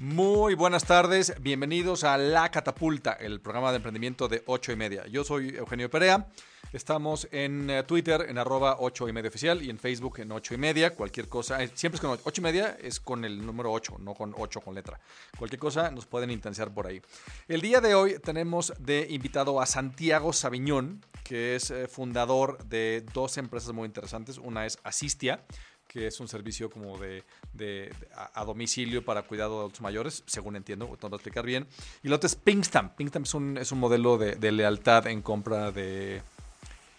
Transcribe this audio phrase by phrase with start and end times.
[0.00, 5.06] Muy buenas tardes, bienvenidos a La Catapulta, el programa de emprendimiento de 8 y media.
[5.08, 6.26] Yo soy Eugenio Perea,
[6.72, 10.54] estamos en eh, Twitter en arroba 8 y media oficial y en Facebook en 8
[10.54, 13.70] y media, cualquier cosa, eh, siempre es con 8 y media, es con el número
[13.70, 14.98] 8, no con 8 con letra.
[15.38, 17.02] Cualquier cosa nos pueden instanciar por ahí.
[17.46, 23.04] El día de hoy tenemos de invitado a Santiago Sabiñón, que es eh, fundador de
[23.12, 25.44] dos empresas muy interesantes, una es Asistia,
[25.90, 30.86] que es un servicio como de, a, domicilio para cuidado de adultos mayores, según entiendo,
[30.86, 31.66] voy a explicar bien.
[32.04, 32.94] Y lo otro es Pinkstamp.
[32.94, 36.22] Pinkstamp es un, es un modelo de, de lealtad en compra de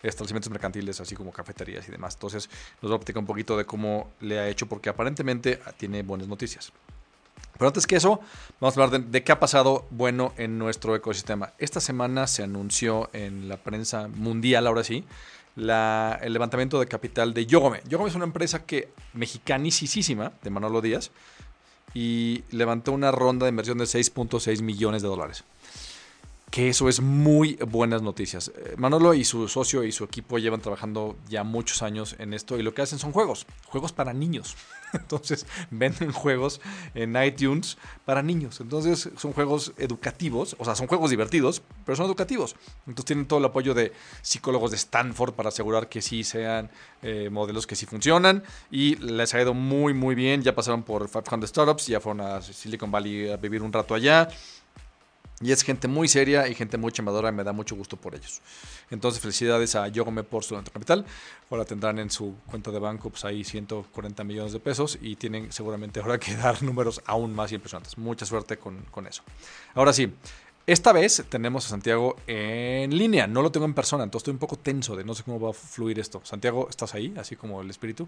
[0.04, 2.16] establecimientos mercantiles, así como cafeterías y demás.
[2.16, 2.50] Entonces,
[2.82, 6.28] nos va a platicar un poquito de cómo le ha hecho, porque aparentemente tiene buenas
[6.28, 6.74] noticias.
[7.54, 8.20] Pero antes que eso,
[8.60, 11.54] vamos a hablar de, de, qué ha pasado bueno en nuestro ecosistema.
[11.60, 15.06] Esta semana se anunció en la prensa mundial, ahora sí,
[15.56, 17.82] la, el levantamiento de capital de Yogome.
[17.88, 21.12] Yogome es una empresa que mexicanicísima de Manolo Díaz
[21.94, 25.44] y levantó una ronda de inversión de 6.6 millones de dólares.
[26.52, 28.52] Que eso es muy buenas noticias.
[28.76, 32.62] Manolo y su socio y su equipo llevan trabajando ya muchos años en esto y
[32.62, 34.58] lo que hacen son juegos, juegos para niños.
[34.94, 36.62] Entonces venden juegos
[36.94, 38.60] en iTunes para niños.
[38.60, 42.56] Entonces son juegos educativos, o sea, son juegos divertidos, pero son educativos.
[42.82, 46.70] Entonces tienen todo el apoyo de psicólogos de Stanford para asegurar que sí sean
[47.02, 48.44] eh, modelos que sí funcionan.
[48.70, 50.42] Y les ha ido muy, muy bien.
[50.42, 54.28] Ya pasaron por 500 Startups, ya fueron a Silicon Valley a vivir un rato allá.
[55.42, 58.16] Y es gente muy seria y gente muy chamadora y me da mucho gusto por
[58.16, 58.42] ellos.
[58.90, 61.06] Entonces, felicidades a Yogome por su capital.
[61.50, 65.52] Ahora tendrán en su cuenta de banco pues ahí 140 millones de pesos y tienen
[65.52, 67.98] seguramente ahora que dar números aún más impresionantes.
[67.98, 69.24] Mucha suerte con, con eso.
[69.74, 70.14] Ahora sí,
[70.68, 73.26] esta vez tenemos a Santiago en línea.
[73.28, 75.50] No lo tengo en persona, entonces estoy un poco tenso de no sé cómo va
[75.50, 76.22] a fluir esto.
[76.24, 77.14] Santiago, ¿estás ahí?
[77.18, 78.08] Así como el espíritu.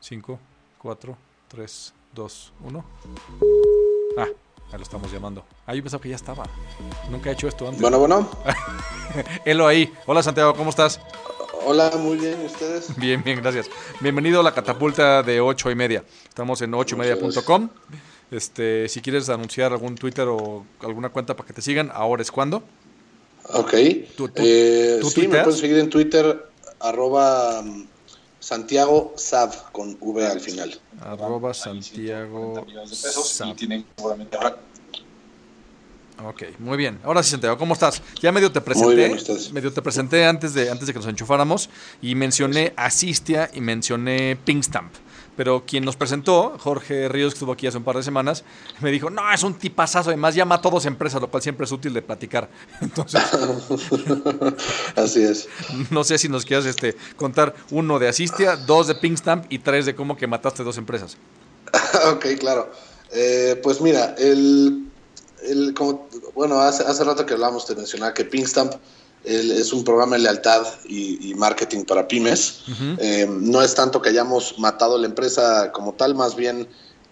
[0.00, 0.38] 5,
[0.78, 1.18] 4,
[1.48, 2.84] 3, 2, 1.
[4.16, 4.28] Ah,
[4.70, 5.44] Ahí lo estamos llamando.
[5.66, 6.44] Ah, yo pensaba que ya estaba.
[7.10, 7.80] Nunca he hecho esto antes.
[7.80, 8.28] Bueno, bueno.
[9.46, 9.90] Helo ahí.
[10.04, 11.00] Hola Santiago, ¿cómo estás?
[11.64, 12.96] Hola, muy bien, ¿y ustedes?
[12.98, 13.68] Bien, bien, gracias.
[14.00, 16.04] Bienvenido a la catapulta de 8 y media.
[16.28, 17.68] Estamos en 8 y media.com.
[18.30, 22.30] Este, si quieres anunciar algún Twitter o alguna cuenta para que te sigan, ahora es
[22.30, 22.62] cuando.
[23.52, 23.74] Ok.
[24.16, 26.46] ¿Tú, tú, eh, ¿tú sí, me pueden seguir en Twitter,
[26.80, 27.62] arroba
[28.40, 30.78] Santiago Sad con V al final.
[31.00, 33.56] Arroba Santiago Sad.
[36.24, 36.98] Ok, muy bien.
[37.04, 38.02] Ahora sí, Santiago, ¿cómo estás?
[38.20, 39.08] Ya medio te presenté.
[39.08, 39.18] Bien,
[39.52, 41.70] medio te presenté antes de, antes de que nos enchufáramos
[42.02, 44.92] y mencioné Asistia y mencioné Pinkstamp.
[45.38, 48.42] Pero quien nos presentó, Jorge Ríos, que estuvo aquí hace un par de semanas,
[48.80, 51.70] me dijo, no, es un tipazazo, además llama a todos empresas, lo cual siempre es
[51.70, 52.50] útil de platicar.
[52.80, 53.22] Entonces,
[54.96, 55.48] así es.
[55.92, 59.86] No sé si nos quieras este, contar uno de Asistia, dos de Pinkstamp y tres
[59.86, 61.16] de cómo que mataste dos empresas.
[62.12, 62.72] ok, claro.
[63.12, 64.88] Eh, pues mira, el,
[65.44, 68.74] el como, bueno, hace, hace rato que hablamos de mencionar que Pinkstamp
[69.24, 72.62] es un programa de lealtad y, y marketing para pymes.
[72.68, 72.96] Uh -huh.
[73.00, 76.68] eh, no es tanto que hayamos matado la empresa como tal, más bien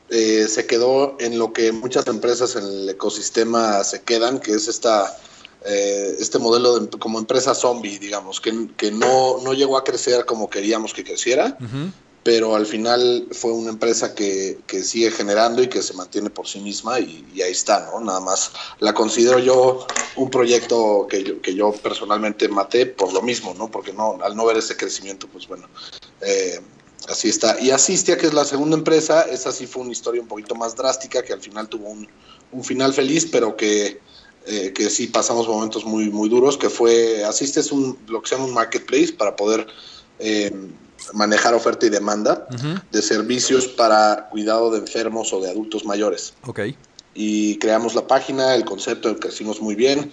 [0.09, 4.69] eh, se quedó en lo que muchas empresas en el ecosistema se quedan, que es
[4.69, 5.17] esta,
[5.65, 10.25] eh, este modelo de, como empresa zombie, digamos, que, que no, no, llegó a crecer
[10.25, 11.57] como queríamos que creciera.
[11.61, 11.93] Uh -huh
[12.27, 16.49] pero al final fue una empresa que, que, sigue generando y que se mantiene por
[16.49, 18.01] sí misma y, ahí está, ¿no?
[18.01, 18.51] Nada más
[18.81, 23.71] la considero yo un proyecto que yo, que yo personalmente maté por lo mismo, ¿no?
[23.71, 25.69] Porque no, al no ver ese crecimiento, pues bueno,
[26.21, 26.61] eh,
[27.09, 27.61] así está.
[27.61, 30.75] Y Asistia, que es la segunda empresa, esa sí fue una historia un poquito más
[30.75, 32.09] drástica, que al final tuvo un,
[32.51, 34.01] un final feliz, pero que,
[34.47, 38.31] eh, que sí pasamos momentos muy, muy duros, que fue, Asistia es un, lo que
[38.31, 39.69] se llama un marketplace para poder...
[40.19, 40.51] Eh,
[41.13, 42.83] manejar oferta y demanda uh -huh.
[42.91, 46.35] de servicios para cuidado de enfermos o de adultos mayores.
[46.47, 46.61] Ok.
[47.15, 50.13] Y creamos la página, el concepto crecimos muy bien.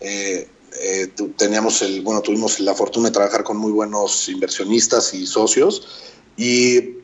[0.00, 0.48] Eh,
[0.80, 5.86] eh, teníamos el, bueno, tuvimos la fortuna de trabajar con muy buenos inversionistas y socios.
[6.36, 7.02] Y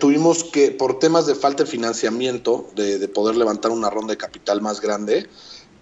[0.00, 4.16] tuvimos que, por temas de falta de financiamiento, de, de, poder levantar una ronda de
[4.16, 5.28] capital más grande,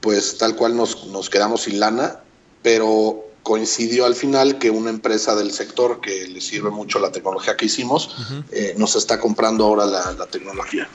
[0.00, 2.20] pues tal cual nos, nos quedamos sin lana,
[2.62, 7.56] pero coincidió al final que una empresa del sector que le sirve mucho la tecnología
[7.56, 8.44] que hicimos uh -huh.
[8.50, 10.88] eh, nos está comprando ahora la, la, tecnología.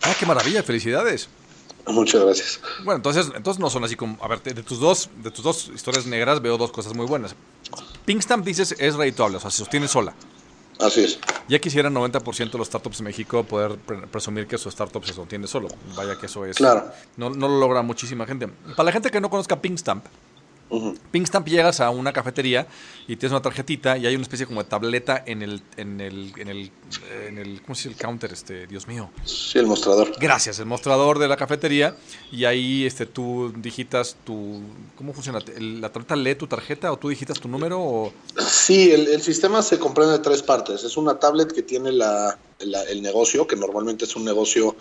[0.00, 1.28] Ah, qué maravilla, felicidades.
[1.86, 2.60] Muchas gracias.
[2.84, 5.70] Bueno, entonces, entonces no son así como, a ver, de, tus dos, de tus dos
[5.74, 7.34] historias negras veo dos cosas muy buenas.
[8.06, 10.14] Pinkstamp dices es redituable, o sea, se sostiene sola.
[10.78, 11.18] Así es.
[11.48, 13.76] Ya quisieran 90% de los startups en México poder
[14.10, 15.68] presumir que su startup se sostiene solo.
[15.96, 16.56] Vaya que eso es.
[16.56, 16.90] Claro.
[17.16, 18.48] No, no lo logra muchísima gente.
[18.76, 20.04] Para la gente que no conozca Pinkstamp,
[21.10, 22.66] Pinkstamp llegas a una cafetería
[23.06, 26.32] y tienes una tarjetita y hay una especie como de tableta en el, en el,
[26.36, 26.70] en el,
[27.28, 27.90] en el ¿cómo se dice?
[27.90, 29.10] El counter, este, Dios mío.
[29.24, 30.12] Sí, el mostrador.
[30.18, 31.94] Gracias, el mostrador de la cafetería
[32.32, 34.62] y ahí este, tú digitas tu,
[34.96, 35.38] ¿cómo funciona?
[35.58, 37.80] ¿La tableta lee tu tarjeta o tú digitas tu número?
[37.80, 38.12] O...
[38.36, 40.82] Sí, el, el sistema se comprende de tres partes.
[40.82, 44.74] Es una tablet que tiene la, la, el negocio, que normalmente es un negocio,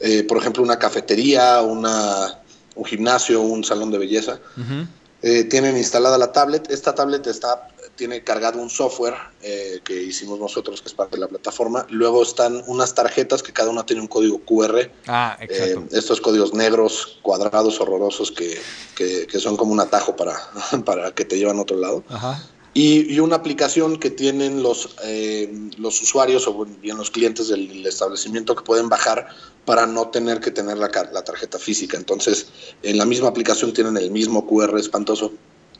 [0.00, 2.40] eh, por ejemplo, una cafetería, una,
[2.74, 4.40] un gimnasio, un salón de belleza.
[4.56, 6.70] Uh eh, tienen instalada la tablet.
[6.70, 11.20] Esta tablet está, tiene cargado un software eh, que hicimos nosotros, que es parte de
[11.20, 11.86] la plataforma.
[11.90, 14.90] Luego están unas tarjetas que cada una tiene un código QR.
[15.06, 15.80] Ah, exacto.
[15.80, 18.60] Eh, estos códigos negros, cuadrados, horrorosos, que,
[18.94, 20.36] que, que, son como un atajo para,
[20.84, 22.04] para que te llevan a otro lado.
[22.08, 22.40] Ajá.
[22.74, 27.84] Y, y, una aplicación que tienen los, eh, los usuarios o bien los clientes del
[27.86, 29.28] establecimiento que pueden bajar
[29.64, 31.96] para no tener que tener la, la, tarjeta física.
[31.96, 32.48] Entonces,
[32.82, 35.32] en la misma aplicación tienen el mismo QR espantoso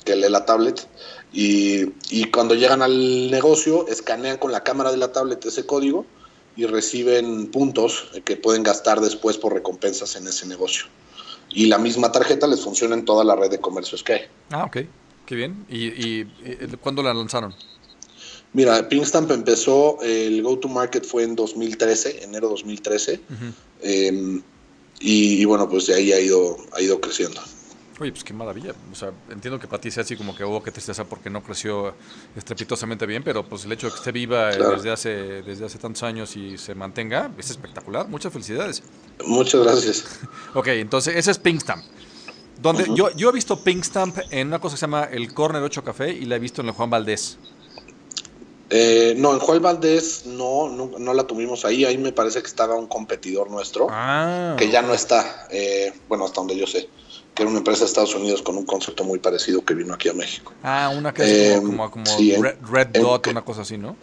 [0.04, 0.86] que el de la tablet
[1.32, 6.06] y, y cuando llegan al negocio escanean con la cámara de la tablet ese código
[6.56, 10.86] y reciben puntos que pueden gastar después por recompensas en ese negocio.
[11.50, 14.20] Y la misma tarjeta les funciona en toda la red de comercios que hay.
[14.50, 14.78] Ah, ok.
[15.28, 15.66] Qué bien.
[15.68, 17.54] ¿Y, y, y cuándo la lanzaron?
[18.54, 23.20] Mira, Pinkstamp empezó, el go-to-market fue en 2013, enero 2013.
[23.28, 23.52] Uh -huh.
[23.82, 24.40] eh,
[25.00, 27.42] y, y, bueno, pues de ahí ha ido, ha ido creciendo.
[28.00, 28.74] Oye, pues qué maravilla.
[28.90, 31.42] O sea, entiendo que para ti sea así como que hubo que tristeza porque no
[31.42, 31.94] creció
[32.34, 34.76] estrepitosamente bien, pero pues el hecho de que esté viva claro.
[34.76, 35.10] desde, hace,
[35.42, 38.08] desde hace tantos años y se mantenga es espectacular.
[38.08, 38.82] Muchas felicidades.
[39.26, 40.20] Muchas gracias.
[40.54, 41.84] ok, entonces ese es Pinkstamp.
[42.60, 42.96] Donde uh -huh.
[42.96, 46.12] yo, yo he visto Pinkstamp en una cosa que se llama el Corner 8 Café
[46.12, 47.38] y la he visto en el Juan Valdés.
[48.70, 51.84] Eh, no, en Juan Valdés no, no, no, la tuvimos ahí.
[51.84, 55.46] Ahí me parece que estaba un competidor nuestro ah, que ya no está.
[55.50, 56.88] Eh, bueno, hasta donde yo sé.
[57.34, 60.08] Que era una empresa de Estados Unidos con un concepto muy parecido que vino aquí
[60.08, 60.52] a México.
[60.62, 63.62] Ah, una que es como, como, como sí, Red, Red en, Dot, en, una cosa
[63.62, 63.96] así, ¿no?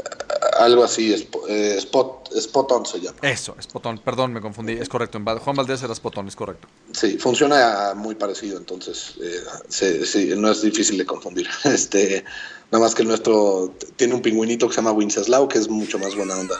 [0.55, 1.13] Algo así,
[1.49, 3.17] eh, Spot, Spot On se llama.
[3.21, 5.19] Eso, Spot On, perdón, me confundí, es correcto.
[5.19, 6.67] Juan Valdés era Spot On, es correcto.
[6.93, 11.47] Sí, funciona muy parecido, entonces eh, sí, sí, no es difícil de confundir.
[11.65, 12.23] Este,
[12.71, 15.99] nada más que el nuestro tiene un pingüinito que se llama Winceslao, que es mucho
[15.99, 16.55] más buena onda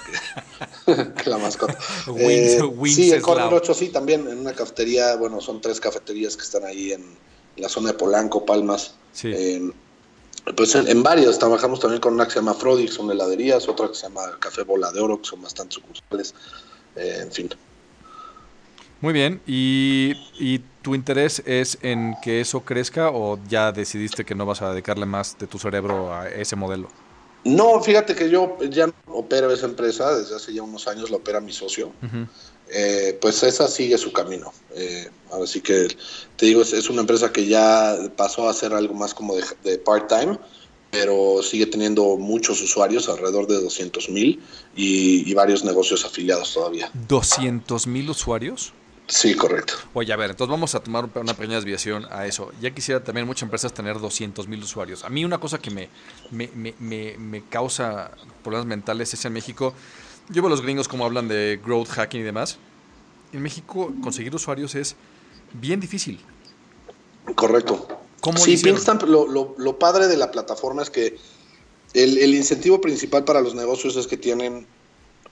[0.86, 1.78] que, que la mascota.
[2.18, 6.44] Eh, sí, el Corner 8 sí, también en una cafetería, bueno, son tres cafeterías que
[6.44, 8.96] están ahí en, en la zona de Polanco, Palmas.
[9.14, 9.34] Sí.
[10.56, 13.68] Pues en, en, varias, trabajamos también con una que se llama Frodi, que son heladerías,
[13.68, 16.36] otra que se llama Café Bola de Oro, que son bastantes sucursales,
[16.96, 17.50] eh, en fin.
[19.02, 24.36] Muy bien, ¿Y, ¿Y, tu interés es en que eso crezca o ya decidiste que
[24.36, 26.90] no vas a dedicarle más de tu cerebro a ese modelo?
[27.46, 31.40] No, fíjate que yo ya opero esa empresa, desde hace ya unos años la opera
[31.40, 31.92] mi socio.
[32.02, 32.28] Uh -huh.
[32.70, 34.52] eh, pues esa sigue su camino.
[34.74, 35.88] Eh, así que
[36.38, 39.44] te digo, es, es, una empresa que ya pasó a ser algo más como de,
[39.64, 40.40] de part-time,
[40.90, 44.42] pero sigue teniendo muchos usuarios, alrededor de 200 mil,
[44.76, 46.90] y, y, varios negocios afiliados todavía.
[47.08, 48.74] ¿200 mil usuarios?
[49.08, 49.74] Sí, correcto.
[49.94, 52.52] Oye, a ver, entonces vamos a tomar una pequeña desviación a eso.
[52.60, 55.04] Ya quisiera también muchas empresas tener 200 mil usuarios.
[55.04, 55.90] A mí una cosa que me,
[56.32, 56.50] me,
[56.80, 58.12] me, me, causa
[58.44, 59.74] problemas mentales es en México,
[60.30, 62.58] yo veo a los gringos como hablan de growth hacking y demás.
[63.32, 64.96] En México conseguir usuarios es
[65.54, 66.20] bien difícil.
[67.36, 67.88] Correcto.
[68.22, 71.16] ¿Cómo sí, Pinkstamp, lo, lo, lo, padre de la plataforma es que
[71.94, 74.66] el, el incentivo principal para los negocios es que tienen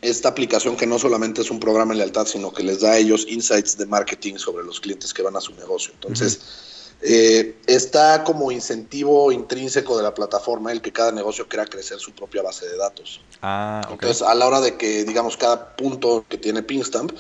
[0.04, 2.98] esta aplicación que no solamente es un programa de lealtad, sino que les da a
[2.98, 5.94] ellos insights de marketing sobre los clientes que van a su negocio.
[5.94, 7.10] Entonces, uh -huh.
[7.10, 12.12] eh, está como incentivo intrínseco de la plataforma el que cada negocio quiera crecer su
[12.12, 13.22] propia base de datos.
[13.42, 13.94] Ah, okay.
[13.94, 17.12] Entonces, a la hora de que, digamos, cada punto que tiene Pinkstamp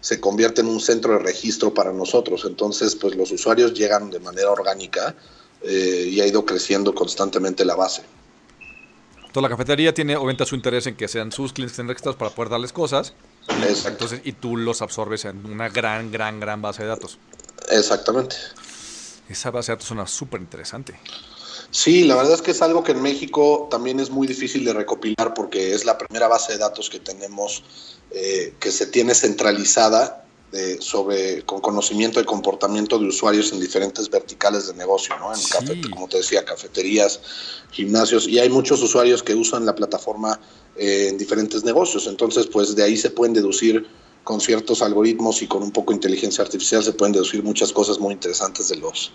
[0.00, 2.44] se convierte en un centro de registro para nosotros.
[2.46, 5.14] Entonces, pues los usuarios llegan de manera orgánica
[5.62, 8.02] eh, y ha ido creciendo constantemente la base.
[9.32, 12.30] Toda la cafetería tiene obviamente su interés en que sean sus clientes estén registrados para
[12.30, 13.14] poder darles cosas.
[13.48, 13.88] Exacto.
[13.88, 17.18] Entonces, y tú los absorbes en una gran, gran, gran base de datos.
[17.70, 18.36] Exactamente.
[19.28, 20.98] Esa base de datos suena súper interesante.
[21.70, 24.72] Sí, la verdad es que es algo que en México también es muy difícil de
[24.72, 27.62] recopilar porque es la primera base de datos que tenemos
[28.10, 30.19] eh, que se tiene centralizada
[30.52, 35.32] de, sobre con conocimiento de comportamiento de usuarios en diferentes verticales de negocio, ¿no?
[35.32, 35.50] En sí.
[35.50, 37.20] café, como te decía, cafeterías,
[37.70, 40.40] gimnasios, y hay muchos usuarios que usan la plataforma
[40.76, 42.06] eh, en diferentes negocios.
[42.06, 43.86] Entonces, pues de ahí se pueden deducir
[44.24, 47.98] con ciertos algoritmos y con un poco de inteligencia artificial se pueden deducir muchas cosas
[47.98, 49.12] muy interesantes de los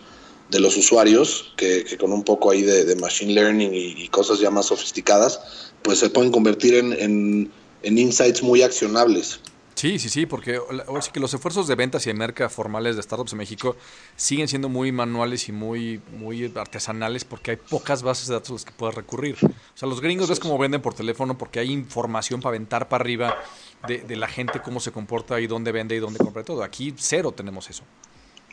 [0.49, 4.67] de los usuarios, que, con un poco ahí de, machine learning y, cosas ya más
[4.67, 5.39] sofisticadas,
[5.81, 7.51] pues se pueden convertir en,
[7.81, 9.39] en, insights muy accionables.
[9.75, 10.55] Sí, sí, sí, porque
[10.87, 13.75] ahora sí que los esfuerzos de ventas y de merca formales de startups en México
[14.15, 18.53] siguen siendo muy manuales y muy, muy artesanales porque hay pocas bases de datos a
[18.53, 19.35] las que puedes recurrir.
[19.43, 23.01] O sea, los gringos ves cómo venden por teléfono porque hay información para aventar para
[23.03, 23.37] arriba
[23.85, 26.63] de, de la gente, cómo se comporta y dónde vende y dónde compra todo.
[26.63, 27.83] Aquí cero tenemos eso.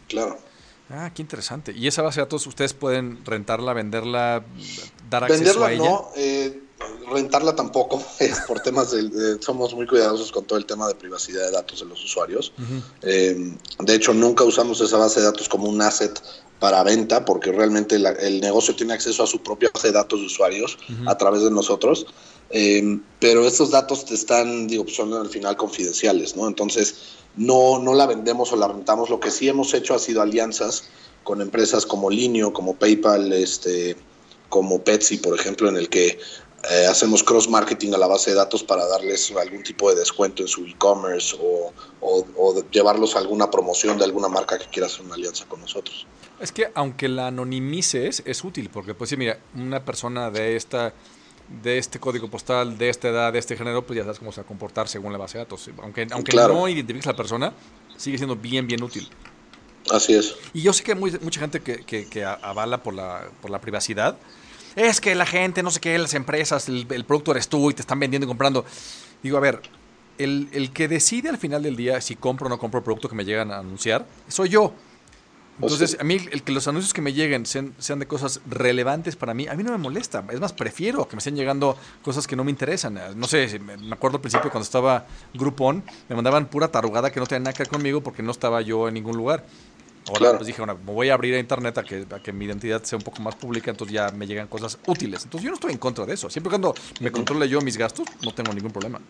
[0.09, 0.39] Claro.
[0.93, 1.73] Ah, qué interesante.
[1.75, 4.45] ¿Y esa base de datos ustedes pueden rentarla, venderla,
[5.09, 5.83] dar acceso a ella?
[5.83, 6.61] no, eh,
[7.11, 8.03] rentarla tampoco,
[8.47, 11.87] por temas de, somos muy cuidadosos con todo el tema de privacidad de datos de
[11.87, 12.53] los usuarios.
[13.03, 16.23] Eh, de hecho, nunca usamos esa base de datos como un asset
[16.59, 20.27] para venta, porque realmente el negocio tiene acceso a su propia base de datos de
[20.27, 22.07] usuarios a través de nosotros.
[22.51, 26.47] Eh, pero estos datos están, digo, son al final confidenciales, ¿no?
[26.47, 26.95] Entonces,
[27.37, 29.11] no, no la vendemos o la rentamos.
[29.11, 30.85] Lo que sí hemos hecho ha sido alianzas
[31.25, 33.97] con empresas como Linio, como PayPal, este,
[34.49, 36.19] como Petsy, por ejemplo, en el que
[36.71, 40.43] eh, hacemos cross marketing a la base de datos para darles algún tipo de descuento
[40.43, 41.73] en su e-commerce o,
[42.71, 46.07] llevarlos a alguna promoción de alguna marca que quiera hacer una alianza con nosotros.
[46.41, 50.95] Es que aunque la anonimices es útil, porque pues sí, mira, una persona de esta
[51.49, 54.41] de este código postal, de esta edad, de este género, pues ya sabes cómo se
[54.41, 55.69] va a comportar según la base de datos.
[55.83, 57.53] Aunque, aunque no identifiques a la persona,
[57.97, 59.09] sigue siendo bien, bien útil.
[59.91, 60.37] Así es.
[60.53, 64.17] Y yo sé que hay mucha gente que, que, avala por la, por la privacidad.
[64.77, 67.75] Es que la gente, no sé qué, las empresas, el, el producto eres tú y
[67.75, 68.65] te están vendiendo y comprando.
[69.23, 69.61] Digo, a ver,
[70.19, 73.09] el, el, que decide al final del día si compro o no compro el producto
[73.09, 74.73] que me llegan a anunciar, soy yo.
[75.61, 79.35] Entonces, a mí el que los anuncios que me lleguen sean, de cosas relevantes para
[79.35, 80.25] mí, a mí no me molesta.
[80.31, 82.99] Es más, prefiero que me estén llegando cosas que no me interesan.
[83.17, 87.27] No sé, me acuerdo al principio cuando estaba Groupon, me mandaban pura tarugada que no
[87.27, 89.45] tenía nada que ver conmigo porque no estaba yo en ningún lugar.
[90.09, 92.47] Ahora pues dije, bueno, me voy a abrir a internet a que, a que mi
[92.47, 95.23] identidad sea un poco más pública, entonces ya me llegan cosas útiles.
[95.23, 96.29] Entonces yo no estoy en contra de eso.
[96.29, 99.01] Siempre cuando me controle yo mis gastos, no tengo ningún problema.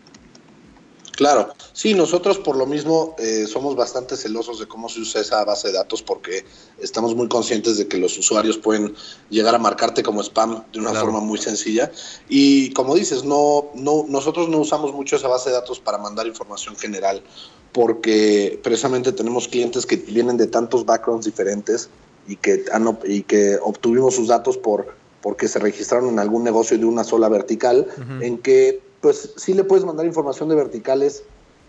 [1.23, 5.45] Claro, sí, nosotros por lo mismo eh, somos bastante celosos de cómo se usa esa
[5.45, 6.43] base de datos porque
[6.79, 8.93] estamos muy conscientes de que los usuarios pueden
[9.29, 11.93] llegar a marcarte como spam de una forma muy sencilla.
[12.27, 16.27] Y como dices, no, no, nosotros no usamos mucho esa base de datos para mandar
[16.27, 17.23] información general
[17.71, 21.87] porque precisamente tenemos clientes que vienen de tantos backgrounds diferentes
[22.27, 26.77] y que, han, y que obtuvimos sus datos por porque se registraron en algún negocio
[26.77, 27.87] de una sola vertical,
[28.19, 31.23] en que pues sí le puedes mandar información de verticales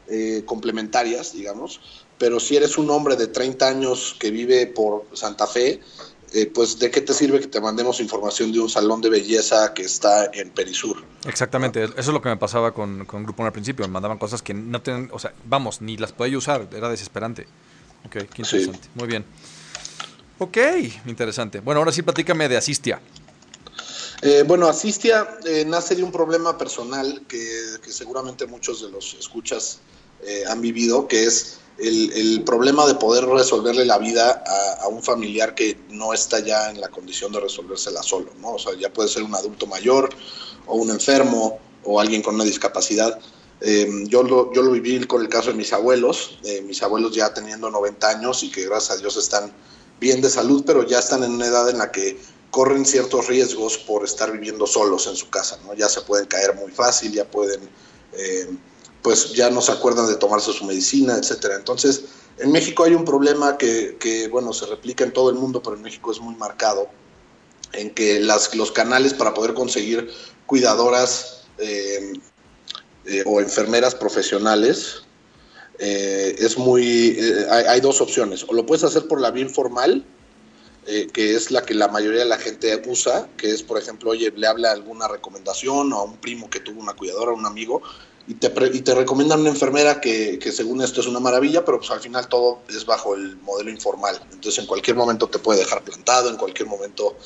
[0.07, 1.81] eh, complementarias, digamos,
[2.17, 5.81] pero si eres un hombre de 30 años que vive por Santa Fe,
[6.33, 9.75] eh, pues de qué te sirve que te mandemos información de un salón de belleza
[9.75, 11.03] que está en Perisur.
[11.27, 14.41] Exactamente, eso es lo que me pasaba con, con Grupo al principio, me mandaban cosas
[14.41, 17.49] que no tienen, o sea, vamos, ni las podía usar, era desesperante.
[18.07, 19.25] Ok, qué interesante, muy bien.
[20.39, 20.59] Ok,
[21.07, 21.59] interesante.
[21.59, 23.01] Bueno, ahora sí platícame de Asistia.
[24.27, 27.47] Eh, bueno, Asistia eh, nace de un problema personal que,
[27.91, 29.81] seguramente muchos de los escuchas
[30.23, 34.43] eh, han vivido, que es el, problema de poder resolverle la vida
[34.81, 38.55] a, un familiar que no está ya en la condición de resolvérsela solo, ¿no?
[38.55, 40.09] O sea, ya puede ser un adulto mayor
[40.65, 43.21] o un enfermo o alguien con una discapacidad.
[44.09, 47.71] yo, lo, yo lo viví con el caso de mis abuelos, mis abuelos ya teniendo
[47.71, 49.53] 90 años y que gracias a Dios están
[50.01, 52.19] bien de salud, pero ya están en una edad en la que
[52.55, 55.75] corren ciertos riesgos por estar viviendo solos en su casa, ¿no?
[55.75, 57.69] Ya se pueden caer muy fácil, ya pueden,
[58.13, 58.49] eh,
[59.03, 61.57] pues ya no se acuerdan de tomarse su medicina, etcétera.
[61.57, 62.05] Entonces,
[62.39, 65.75] en México hay un problema que, que, bueno, se replica en todo el mundo, pero
[65.75, 66.87] en México es muy marcado,
[67.73, 70.09] en que las, los canales para poder conseguir
[70.47, 72.13] cuidadoras eh,
[73.05, 75.03] eh, o enfermeras profesionales,
[75.77, 77.19] es muy,
[77.51, 80.07] hay, hay dos opciones, o lo puedes hacer por la vía informal,
[80.87, 84.11] eh, que es la que la mayoría de la gente usa, que es, por ejemplo,
[84.11, 87.83] oye, le habla alguna recomendación o a un primo que tuvo una cuidadora, un amigo,
[88.27, 91.79] y te, y te recomiendan una enfermera que, que, según esto es una maravilla, pero
[91.79, 94.19] pues al final todo es bajo el modelo informal.
[94.33, 97.17] Entonces en cualquier momento te puede dejar plantado, en cualquier momento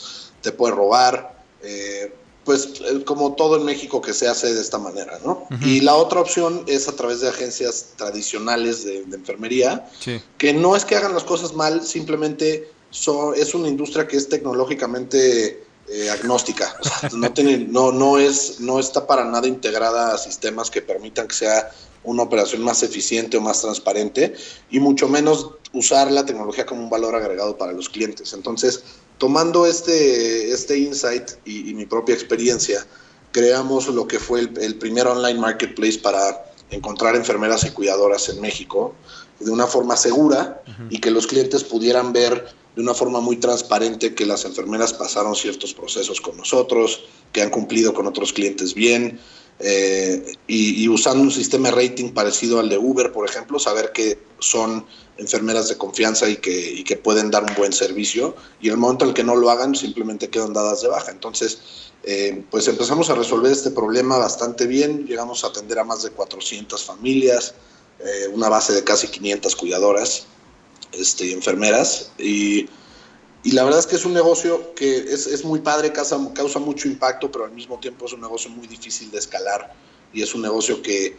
[0.42, 1.44] te puede robar.
[1.62, 2.12] Eh,
[2.44, 5.46] pues eh, como todo en México que se hace de esta manera, ¿no?
[5.60, 9.86] Y la otra opción es a través de agencias tradicionales de, de enfermería,
[10.38, 15.62] que no es que hagan las cosas mal, simplemente es una industria que es tecnológicamente
[15.88, 16.76] eh, agnóstica.
[17.14, 21.34] no, tiene, no, no, es, no está para nada integrada a sistemas que permitan que
[21.34, 21.70] sea
[22.04, 24.34] una operación más eficiente o más transparente
[24.70, 28.32] y mucho menos usar la tecnología como un valor agregado para los clientes.
[28.32, 28.82] Entonces,
[29.18, 32.86] tomando este, este insight y, mi propia experiencia,
[33.32, 38.94] creamos lo que fue el, primer online marketplace para encontrar enfermeras y cuidadoras en México
[39.40, 44.14] de una forma segura y que los clientes pudieran ver de una forma muy transparente
[44.14, 49.18] que las enfermeras pasaron ciertos procesos con nosotros, que han cumplido con otros clientes bien,
[49.60, 54.18] eh, y, usando un sistema de rating parecido al de Uber, por ejemplo, saber que
[54.38, 58.74] son enfermeras de confianza y que, y que pueden dar un buen servicio, y en
[58.74, 61.10] el momento en el que no lo hagan, simplemente quedan dadas de baja.
[61.10, 61.58] Entonces,
[62.04, 66.10] eh, pues empezamos a resolver este problema bastante bien, llegamos a atender a más de
[66.10, 67.54] 400 familias,
[68.00, 70.26] eh, una base de casi 500 cuidadoras,
[70.92, 72.68] este, enfermeras, y
[73.48, 76.58] y la verdad es que es un negocio que es, es muy padre, causa, causa,
[76.58, 79.72] mucho impacto, pero al mismo tiempo es un negocio muy difícil de escalar
[80.12, 81.16] y es un negocio que,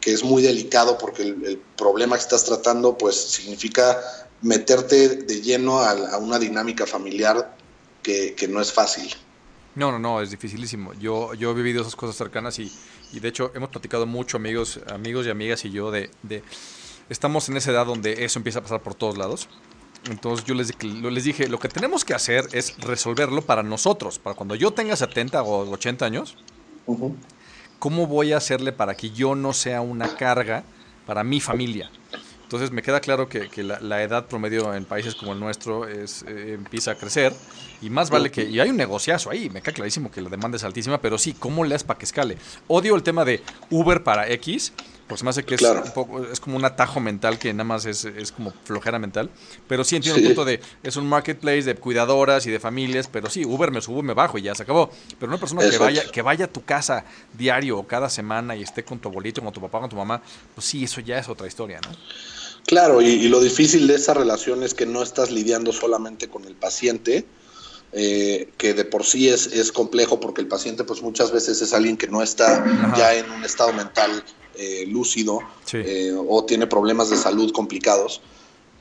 [0.00, 3.98] que es muy delicado porque el, problema que estás tratando pues significa
[4.42, 7.56] meterte de lleno a, a una dinámica familiar
[8.02, 9.14] que, que, no es fácil.
[9.74, 10.92] No, no, no, es dificilísimo.
[10.94, 12.70] Yo, yo he vivido esas cosas cercanas y,
[13.12, 16.42] y de hecho hemos platicado mucho amigos, amigos y amigas y yo de, de...
[17.08, 19.48] Estamos en esa edad donde eso empieza a pasar por todos lados
[20.08, 24.34] entonces yo les, les dije, lo que tenemos que hacer es resolverlo para nosotros, para
[24.34, 26.36] cuando yo tenga 70 o 80 años.
[27.78, 30.64] ¿Cómo voy a hacerle para que yo no sea una carga
[31.06, 31.90] para mi familia?
[32.50, 36.54] Entonces me queda claro que, la, edad promedio en países como el nuestro es, eh,
[36.54, 37.32] empieza a crecer
[37.80, 38.42] y más vale que...
[38.42, 41.32] Y hay un negociazo ahí, me queda clarísimo que la demanda es altísima, pero sí,
[41.32, 42.36] ¿cómo le das para que escale?
[42.66, 43.40] Odio el tema de
[43.70, 44.72] Uber para X,
[45.06, 47.62] porque se me hace que es, un poco, es como un atajo mental que nada
[47.62, 49.30] más es, es como flojera mental.
[49.68, 53.30] Pero sí entiendo el punto de, es un marketplace de cuidadoras y de familias, pero
[53.30, 54.90] sí, Uber me subo, me bajo y ya se acabó.
[55.20, 58.62] Pero una persona que vaya, que vaya a tu casa diario o cada semana y
[58.62, 60.20] esté con tu abuelito, con tu papá, con tu mamá,
[60.52, 62.39] pues sí, eso ya es otra historia, ¿no?
[62.66, 66.54] Claro, y, lo difícil de esa relación es que no estás lidiando solamente con el
[66.54, 67.26] paciente,
[67.92, 71.72] eh, que de por sí es, es complejo porque el paciente pues muchas veces es
[71.72, 72.64] alguien que no está
[72.96, 74.22] ya en un estado mental
[74.54, 75.40] eh, lúcido
[75.72, 78.20] eh, o tiene problemas de salud complicados.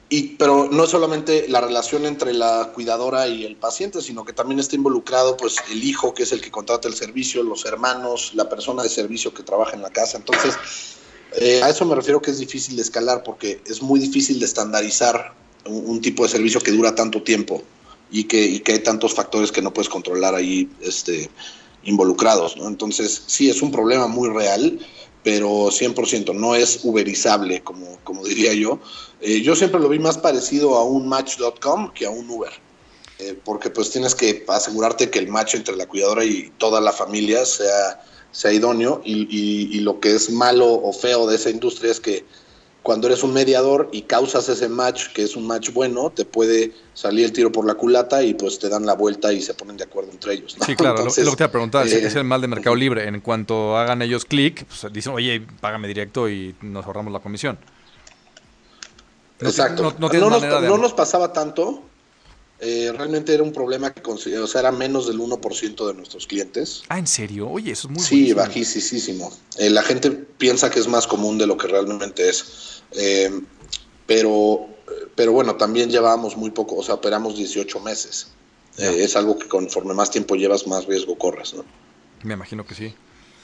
[0.09, 4.33] Y, pero no es solamente la relación entre la cuidadora y el paciente, sino que
[4.33, 8.31] también está involucrado pues, el hijo, que es el que contrata el servicio, los hermanos,
[8.33, 10.17] la persona de servicio que trabaja en la casa.
[10.17, 10.55] Entonces,
[11.35, 14.45] eh, a eso me refiero que es difícil de escalar porque es muy difícil de
[14.45, 15.33] estandarizar
[15.65, 17.61] un, tipo de servicio que dura tanto tiempo
[18.11, 21.29] y que, hay tantos factores que no puedes controlar ahí este,
[21.83, 22.57] involucrados.
[22.57, 22.67] ¿no?
[22.67, 24.79] Entonces, sí, es un problema muy real
[25.23, 28.79] pero 100% no es uberizable, como, como diría yo.
[29.21, 32.53] Eh, yo siempre lo vi más parecido a un match.com que a un Uber,
[33.19, 36.93] eh, porque pues tienes que asegurarte que el match entre la cuidadora y toda la
[36.93, 39.27] familia sea, sea idóneo y,
[39.75, 42.25] y lo que es malo o feo de esa industria es que
[42.81, 46.71] cuando eres un mediador y causas ese match, que es un match bueno, te puede
[46.93, 49.77] salir el tiro por la culata y pues te dan la vuelta y se ponen
[49.77, 50.55] de acuerdo entre ellos.
[50.65, 53.07] Sí, claro, lo, que te iba a preguntar, eh, es el mal de Mercado Libre.
[53.07, 57.59] En cuanto hagan ellos clic, pues dicen, oye, págame directo y nos ahorramos la comisión.
[59.41, 59.95] Exacto.
[59.99, 61.83] No, nos, no nos pasaba tanto,
[62.61, 64.17] eh, realmente era un problema que o
[64.47, 66.83] sea, era menos del 1% de nuestros clientes.
[66.89, 67.49] Ah, ¿en serio?
[67.49, 69.31] Oye, eso es muy Sí, bajísimo.
[69.57, 72.83] Eh, la gente piensa que es más común de lo que realmente es.
[72.91, 73.31] Eh,
[74.05, 74.67] pero,
[75.15, 78.31] pero bueno, también llevábamos muy poco, o sea, operamos 18 meses.
[78.77, 81.63] es algo que conforme más tiempo llevas, más riesgo corres, ¿no?
[82.23, 82.93] Me imagino que sí.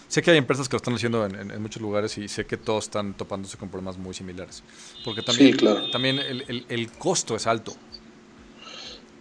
[0.08, 2.86] Sé que hay empresas que lo están haciendo en, muchos lugares y sé que todos
[2.86, 4.63] están topándose con problemas muy similares.
[5.04, 5.58] Porque también,
[5.91, 7.75] también el, el costo es alto.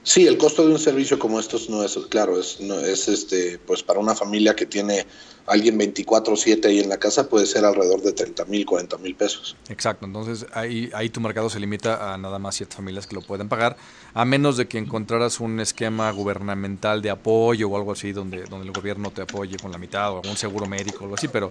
[0.05, 3.59] Sí, el costo de un servicio como estos no es, claro, es, no, es este,
[3.59, 5.07] pues para una familia que tiene
[5.47, 9.57] alguien 24/7 ahí en la casa puede ser alrededor de 30 mil, 40 mil pesos.
[9.71, 13.23] Exacto, entonces ahí, ahí tu mercado se limita a nada más ciertas familias que lo
[13.23, 13.79] pueden pagar,
[14.13, 18.67] a menos de que encontraras un esquema gubernamental de apoyo o algo así donde, donde
[18.67, 21.51] el gobierno te apoye con la mitad o algún seguro médico o algo así, pero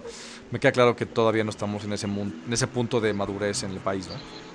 [0.52, 3.72] me queda claro que todavía no estamos en ese, en ese punto de madurez en
[3.72, 4.53] el país, ¿no?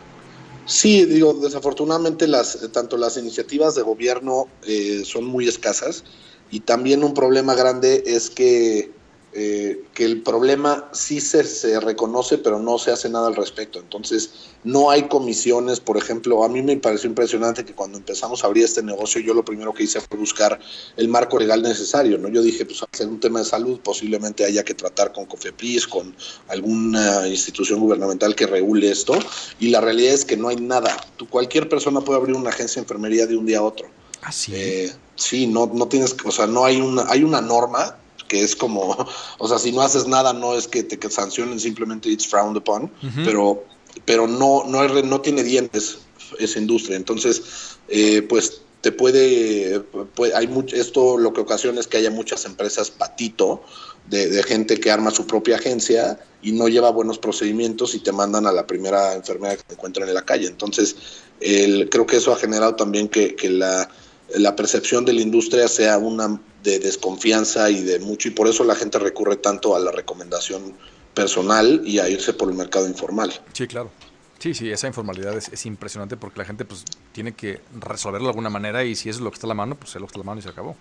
[0.69, 6.03] Sí, digo, desafortunadamente las, tanto las iniciativas de gobierno eh, son muy escasas
[6.51, 8.91] y también un problema grande es que
[9.32, 13.78] eh, que el problema sí se, se, reconoce, pero no se hace nada al respecto.
[13.78, 14.32] Entonces,
[14.63, 18.63] no hay comisiones, por ejemplo, a mí me pareció impresionante que cuando empezamos a abrir
[18.63, 20.60] este negocio, yo lo primero que hice fue buscar
[20.98, 22.28] el marco legal necesario, ¿no?
[22.30, 26.15] Yo dije, pues, hacer un tema de salud, posiblemente haya que tratar con COFEPRIS, con
[26.48, 29.13] alguna institución gubernamental que regule esto,
[29.60, 30.98] y la realidad es que no hay nada.
[31.18, 33.88] Tú, cualquier persona puede abrir una agencia de enfermería de un día a otro.
[34.24, 34.54] Ah, sí.
[34.56, 37.96] Eh, sí, no, no tienes, o sea, no hay una, hay una norma
[38.30, 38.96] que es como,
[39.39, 42.89] o sea, si no haces nada no es que te sancionen, simplemente it's frowned upon,
[43.26, 43.65] pero,
[44.06, 45.98] pero no, no, no tiene dientes
[46.39, 46.96] esa industria.
[46.96, 47.42] Entonces,
[47.89, 49.84] eh, pues te puede,
[50.34, 53.62] hay mucho, esto lo que ocasiona es que haya muchas empresas patito
[54.10, 58.48] de, gente que arma su propia agencia y no lleva buenos procedimientos y te mandan
[58.48, 60.48] a la primera enfermera que te encuentran en la calle.
[60.48, 60.96] Entonces,
[61.42, 63.89] el, creo que eso ha generado también que, que la,
[64.36, 68.63] la percepción de la industria sea una de desconfianza y de mucho, y por eso
[68.63, 70.76] la gente recurre tanto a la recomendación
[71.13, 73.34] personal y a irse por el mercado informal.
[73.54, 73.92] Sí, claro.
[74.39, 78.50] Sí, sí, esa informalidad es, impresionante porque la gente pues tiene que resolverlo de alguna
[78.50, 80.12] manera y si eso es lo que está a la mano, pues es lo que
[80.12, 80.78] está a la mano y se acabó.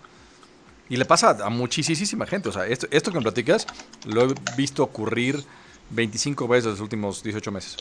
[0.88, 2.48] Y le pasa a muchísima gente.
[2.48, 3.66] O sea, esto, esto que me platicas
[4.06, 5.44] lo he visto ocurrir
[5.90, 7.76] 25 veces en los últimos 18 meses.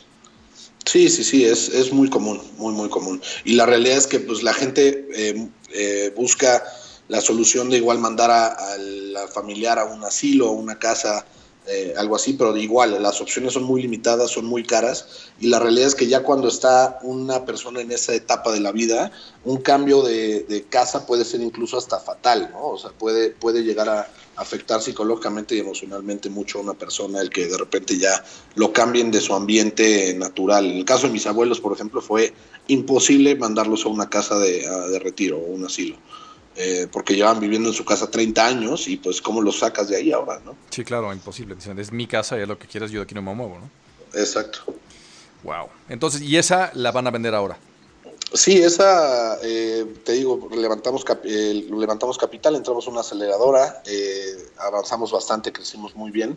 [0.88, 3.22] Sí, sí, sí, es, es muy común, muy, muy común.
[3.44, 6.64] Y la realidad es que pues la gente eh, eh, busca
[7.10, 11.26] la solución de igual mandar a, la familiar a un asilo, a una casa
[11.70, 15.60] eh, algo así, pero igual, las opciones son muy limitadas, son muy caras, y la
[15.60, 19.12] realidad es que ya cuando está una persona en esa etapa de la vida,
[19.44, 22.70] un cambio de, casa puede ser incluso hasta fatal, ¿no?
[22.70, 27.30] O sea, puede, puede llegar a afectar psicológicamente y emocionalmente mucho a una persona el
[27.30, 28.24] que de repente ya
[28.56, 30.66] lo cambien de su ambiente natural.
[30.66, 32.34] En el caso de mis abuelos, por ejemplo, fue
[32.68, 35.98] imposible mandarlos a una casa de, de retiro o un asilo.
[36.60, 39.96] Eh, porque llevan viviendo en su casa 30 años y pues cómo los sacas de
[39.96, 40.56] ahí ahora, ¿no?
[40.72, 41.54] Sí, claro, imposible.
[41.54, 43.60] Dicen, es mi casa y es lo que quieras, yo de aquí no me muevo,
[43.60, 43.70] ¿no?
[44.20, 44.62] Exacto.
[45.44, 45.68] Wow.
[45.88, 47.60] Entonces, ¿y esa la van a vender ahora?
[48.34, 53.84] Sí, esa, eh, te digo, levantamos, eh, levantamos capital, entramos a una aceleradora,
[54.58, 56.34] avanzamos bastante, crecimos muy bien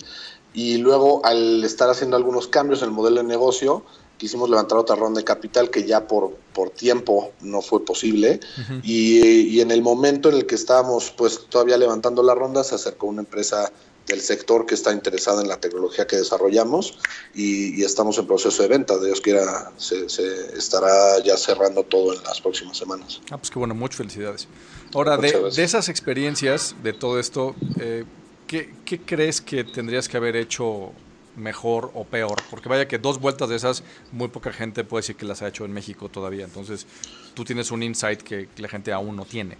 [0.52, 3.84] y luego al estar haciendo algunos cambios en el modelo de negocio,
[4.20, 8.38] quisimos levantar otra ronda de capital que ya por, por tiempo no fue posible
[8.82, 13.06] y, en el momento en el que estábamos pues todavía levantando la ronda se acercó
[13.06, 13.72] una empresa
[14.06, 16.98] del sector que está interesada en la tecnología que desarrollamos
[17.34, 18.98] y, estamos en proceso de venta.
[18.98, 23.20] Dios quiera, se, se, estará ya cerrando todo en las próximas semanas.
[23.30, 24.48] Ah, pues qué bueno, muchas felicidades.
[24.92, 28.04] Ahora, de, de, esas experiencias, de todo esto, eh,
[28.46, 30.92] ¿qué, ¿qué crees que tendrías que haber hecho
[31.36, 35.16] mejor o peor, porque vaya que dos vueltas de esas, muy poca gente puede decir
[35.16, 36.86] que las ha hecho en México todavía, entonces
[37.34, 39.56] tú tienes un insight que la gente aún no tiene.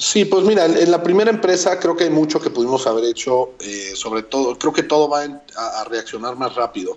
[0.00, 3.50] Sí, pues mira, en la primera empresa creo que hay mucho que pudimos haber hecho,
[3.60, 6.96] eh, sobre todo, creo que todo va a, reaccionar más rápido.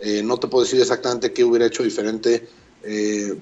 [0.00, 2.48] Eh, no te puedo decir exactamente qué hubiera hecho diferente,
[2.84, 3.38] eh,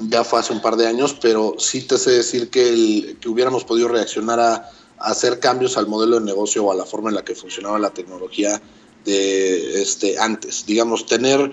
[0.00, 3.64] ya fue hace un par de años, pero sí te sé decir que, que hubiéramos
[3.64, 7.24] podido reaccionar a hacer cambios al modelo de negocio o a la forma en la
[7.24, 8.60] que funcionaba la tecnología
[9.04, 10.64] de este antes.
[10.66, 11.52] Digamos, tener,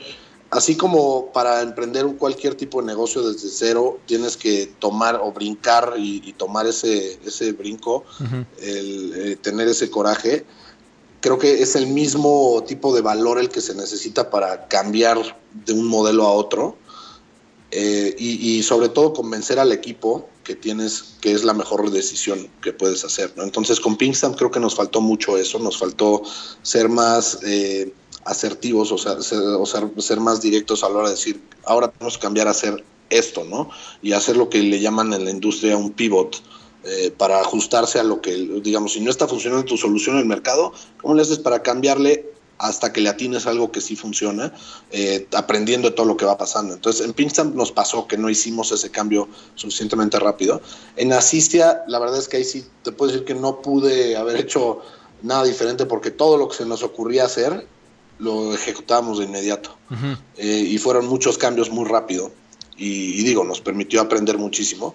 [0.51, 5.93] así como para emprender cualquier tipo de negocio desde cero, tienes que tomar o brincar
[5.97, 8.05] y, tomar ese, ese brinco,
[8.61, 10.45] el, eh, tener ese coraje.
[11.21, 15.73] Creo que es el mismo tipo de valor el que se necesita para cambiar de
[15.73, 16.77] un modelo a otro
[17.71, 22.73] eh, y, sobre todo convencer al equipo que tienes que es la mejor decisión que
[22.73, 23.31] puedes hacer.
[23.35, 23.43] ¿no?
[23.43, 26.23] Entonces con Pinkstamp creo que nos faltó mucho eso, nos faltó
[26.63, 27.93] ser más eh,
[28.25, 29.65] asertivos, o sea, ser, o
[30.01, 33.43] ser, más directos a la hora de decir, ahora tenemos que cambiar a hacer esto,
[33.43, 33.69] ¿no?
[34.01, 36.41] Y hacer lo que le llaman en la industria un pivot.
[36.85, 38.31] Eh, para ajustarse a lo que,
[38.63, 42.25] digamos, si no está funcionando tu solución en el mercado, ¿cómo le haces para cambiarle
[42.59, 44.53] hasta que le atines algo que sí funciona,
[44.91, 46.73] eh, aprendiendo de todo lo que va pasando.
[46.73, 50.61] Entonces, en Pinkstamp nos pasó que no hicimos ese cambio suficientemente rápido.
[50.97, 54.35] En Asistia, la verdad es que ahí sí te puedo decir que no pude haber
[54.35, 54.81] hecho
[55.23, 57.65] nada diferente porque todo lo que se nos ocurría hacer
[58.19, 59.75] lo ejecutábamos de inmediato.
[60.37, 62.31] eh, y fueron muchos cambios muy rápido.
[62.77, 64.93] Y, y, digo, nos permitió aprender muchísimo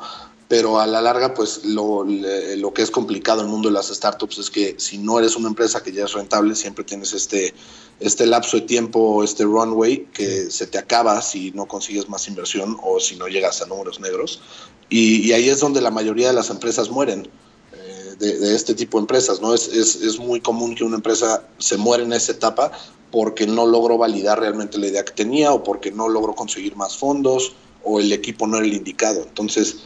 [0.49, 3.89] pero a la larga, pues lo, lo, que es complicado en el mundo de las
[3.89, 7.55] startups es que si no eres una empresa que ya es rentable, siempre tienes este,
[8.01, 12.77] este lapso de tiempo, este runway, que se te acaba si no consigues más inversión
[12.83, 14.43] o si no llegas a números negros.
[14.91, 17.27] Y, y ahí es donde la mayoría de las empresas mueren.
[17.73, 19.55] Eh, de, de, este tipo de empresas, ¿no?
[19.55, 22.71] Es, es, es muy común que una empresa se muera en esa etapa
[23.11, 26.97] porque no logró validar realmente la idea que tenía o porque no logró conseguir más
[26.97, 27.55] fondos
[27.85, 29.23] o el equipo no era el indicado.
[29.23, 29.77] Entonces,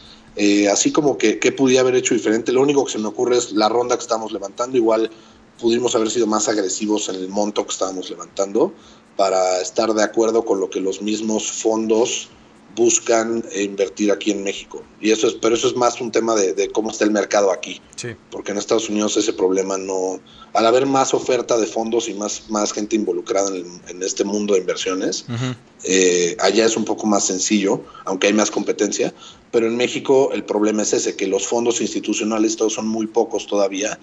[0.41, 3.35] eh, así como que qué pudiera haber hecho diferente, lo único que se me ocurre
[3.35, 5.11] es la ronda que estamos levantando, igual
[5.59, 8.71] pudimos haber sido más agresivos en el monto que estábamos levantando
[9.17, 12.29] para estar de acuerdo con lo que los mismos fondos
[12.75, 14.83] buscan invertir aquí en México.
[15.01, 17.51] Y eso es, pero eso es más un tema de, de cómo está el mercado
[17.51, 17.81] aquí.
[17.95, 18.09] Sí.
[18.31, 20.19] Porque en Estados Unidos ese problema no,
[20.53, 24.53] al haber más oferta de fondos y más, más gente involucrada en, en este mundo
[24.53, 25.55] de inversiones, uh -huh.
[25.83, 29.13] eh, allá es un poco más sencillo, aunque hay más competencia.
[29.51, 33.47] Pero en México el problema es ese, que los fondos institucionales todos son muy pocos
[33.47, 33.99] todavía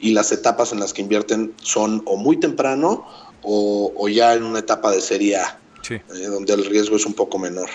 [0.00, 3.06] y las etapas en las que invierten son o muy temprano
[3.42, 5.94] o, o ya en una etapa de serie A, sí.
[5.94, 7.68] eh, donde el riesgo es un poco menor.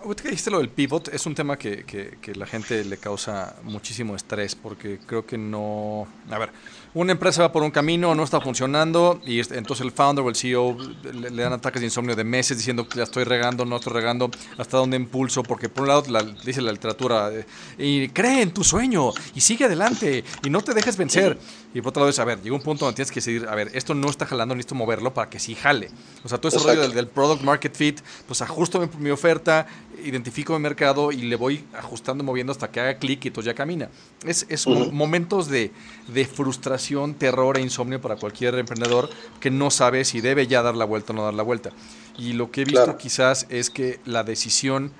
[0.00, 3.56] Ahorita que dijiste lo del pivot, es un tema que, que, la gente le causa
[3.64, 6.06] muchísimo estrés porque creo que no...
[6.30, 6.50] A ver,
[6.94, 10.36] una empresa va por un camino, no está funcionando y entonces el founder o el
[10.36, 10.76] CEO
[11.12, 14.30] le, dan ataques de insomnio de meses diciendo que la estoy regando, no estoy regando,
[14.56, 16.04] hasta dónde impulso, porque por un lado
[16.44, 17.44] dice la literatura, eh,
[17.76, 21.38] y cree en tu sueño y sigue adelante y no te dejes vencer.
[21.74, 23.54] Y por otro lado es, a ver, llega un punto donde tienes que decidir, a
[23.54, 25.90] ver, esto no está jalando, necesito moverlo para que sí jale.
[26.24, 29.66] O sea, todo ese rollo del, product market fit, pues ajusto mi, mi oferta,
[30.02, 33.54] identifico mi mercado y le voy ajustando, moviendo hasta que haga clic y entonces ya
[33.54, 33.90] camina.
[34.24, 35.70] Es, es momentos de,
[36.08, 40.74] de, frustración, terror e insomnio para cualquier emprendedor que no sabe si debe ya dar
[40.74, 41.70] la vuelta o no dar la vuelta.
[42.16, 44.92] Y lo que he visto quizás es que la decisión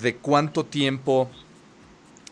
[0.00, 1.30] de cuánto tiempo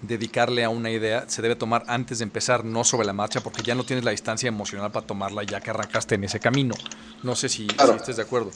[0.02, 3.62] dedicarle a una idea se debe tomar antes de empezar, no sobre la marcha, porque
[3.62, 6.74] ya no tienes la distancia emocional para tomarla ya que arrancaste en ese camino.
[7.22, 8.50] No sé si, si estés de acuerdo.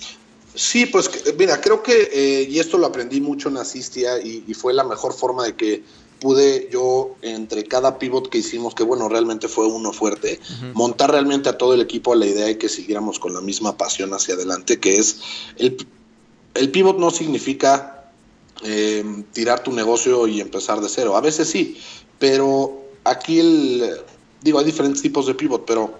[0.55, 4.55] Sí, pues mira, creo que, eh, y esto lo aprendí mucho en Asistia y, y,
[4.55, 5.85] fue la mejor forma de que
[6.21, 10.39] pude yo, entre cada pivot que hicimos, que bueno, realmente fue uno fuerte,
[10.75, 13.77] montar realmente a todo el equipo a la idea de que siguiéramos con la misma
[13.77, 15.21] pasión hacia adelante, que es,
[15.57, 15.87] el,
[16.55, 18.00] el pivot no significa
[18.63, 21.81] eh, tirar tu negocio y empezar de cero, a veces sí,
[22.19, 23.97] pero aquí el,
[24.43, 25.93] digo, hay diferentes tipos de pivot, pero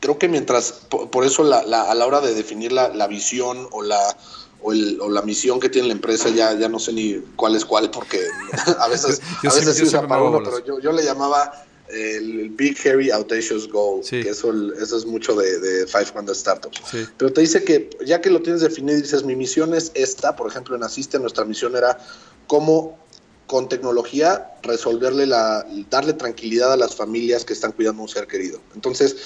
[0.00, 3.82] creo que mientras, por, eso la, a la hora de definir la, la visión o
[3.82, 4.16] la,
[4.62, 7.56] o, el, o, la misión que tiene la empresa, ya, ya no sé ni cuál
[7.56, 8.20] es cuál, porque
[8.78, 11.52] a veces, a veces se usa para uno, pero yo, yo le llamaba
[11.90, 16.80] el Big Hairy Audacious Goal, que eso, eso es mucho de, de 500 Startups.
[16.90, 17.06] Sí.
[17.16, 20.48] Pero te dice que ya que lo tienes definido, dices, mi misión es esta, por
[20.48, 21.98] ejemplo, en Asiste, nuestra misión era
[22.46, 22.98] cómo
[23.46, 28.26] con tecnología resolverle la, darle tranquilidad a las familias que están cuidando a un ser
[28.26, 28.60] querido.
[28.74, 29.16] Entonces,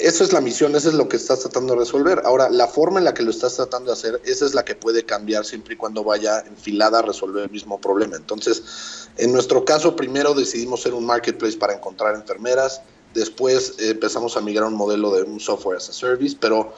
[0.00, 2.22] eso es la misión, eso es lo que estás tratando de resolver.
[2.24, 4.74] Ahora, la forma en la que lo estás tratando de hacer, esa es la que
[4.74, 8.16] puede cambiar siempre y cuando vaya enfilada a resolver el mismo problema.
[8.16, 12.82] Entonces, en nuestro caso, primero decidimos ser un marketplace para encontrar enfermeras,
[13.14, 16.74] después eh, empezamos a migrar a un modelo de un software as a service, pero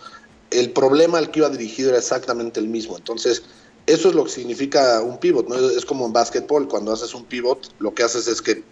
[0.51, 2.97] el problema al que iba dirigido era exactamente el mismo.
[2.97, 3.43] Entonces,
[3.87, 5.57] eso es lo que significa un pivot, ¿no?
[5.57, 8.65] Es como en básquetbol, cuando haces un pivot, lo que haces es que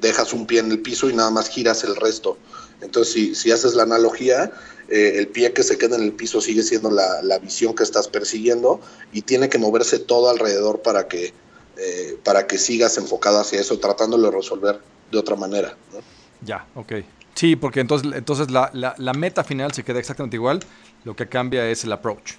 [0.00, 2.36] dejas un pie en el piso y nada más giras el resto.
[2.80, 4.52] Entonces, si, si haces la analogía,
[4.88, 7.82] eh, el pie que se queda en el piso sigue siendo la, la, visión que
[7.82, 8.80] estás persiguiendo
[9.12, 11.32] y tiene que moverse todo alrededor para que,
[11.78, 15.76] eh, para que sigas enfocado hacia eso, tratándolo de resolver de otra manera.
[15.92, 16.00] ¿no?
[16.42, 16.92] Ya, ok.
[17.34, 20.60] Sí, porque entonces, entonces la, la, la, meta final se queda exactamente igual,
[21.04, 22.34] lo que cambia es el approach.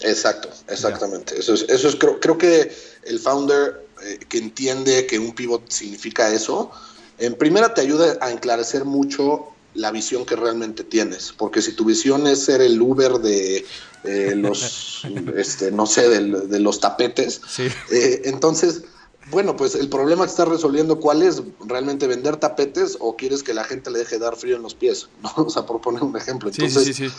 [0.00, 1.38] Exacto, exactamente.
[1.38, 2.70] Eso es, eso es creo, creo que
[3.04, 6.70] el founder eh, que entiende que un pivot significa eso,
[7.18, 11.32] en primera te ayuda a enclarecer mucho la visión que realmente tienes.
[11.36, 13.64] Porque si tu visión es ser el Uber de
[14.04, 17.68] eh, los, este, no sé, de, de los tapetes, sí.
[17.90, 18.82] eh, entonces,
[19.30, 21.42] bueno, pues el problema que estás resolviendo, ¿cuál es?
[21.66, 25.08] ¿Realmente vender tapetes o quieres que la gente le deje dar frío en los pies?
[25.22, 25.44] ¿no?
[25.44, 26.48] O sea, por poner un ejemplo.
[26.48, 27.14] Entonces, sí, sí, sí,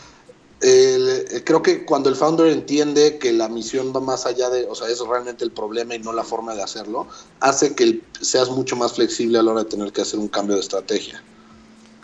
[0.62, 4.74] el, creo que cuando el founder entiende que la misión va más allá de, o
[4.74, 7.08] sea, es realmente el problema y no la forma de hacerlo,
[7.40, 10.56] hace que seas mucho más flexible a la hora de tener que hacer un cambio
[10.56, 11.24] de estrategia.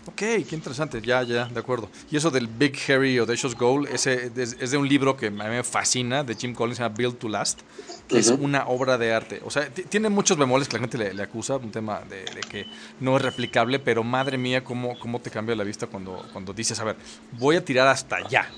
[0.05, 1.89] Ok, qué interesante, ya, ya, de acuerdo.
[2.11, 5.31] Y eso del Big Harry Audacious Goal, ese es, es, de un libro que a
[5.31, 7.61] mí me fascina, de Jim Collins, se llama Build to Last,
[8.09, 8.21] que uh -huh.
[8.21, 9.41] es una obra de arte.
[9.45, 12.41] O sea, tiene muchos bemoles que la gente le, le acusa, un tema de, de,
[12.41, 12.65] que
[12.99, 16.77] no es replicable, pero madre mía, cómo, cómo te cambia la vista cuando, cuando dices,
[16.81, 16.97] a ver,
[17.39, 18.49] voy a tirar hasta allá.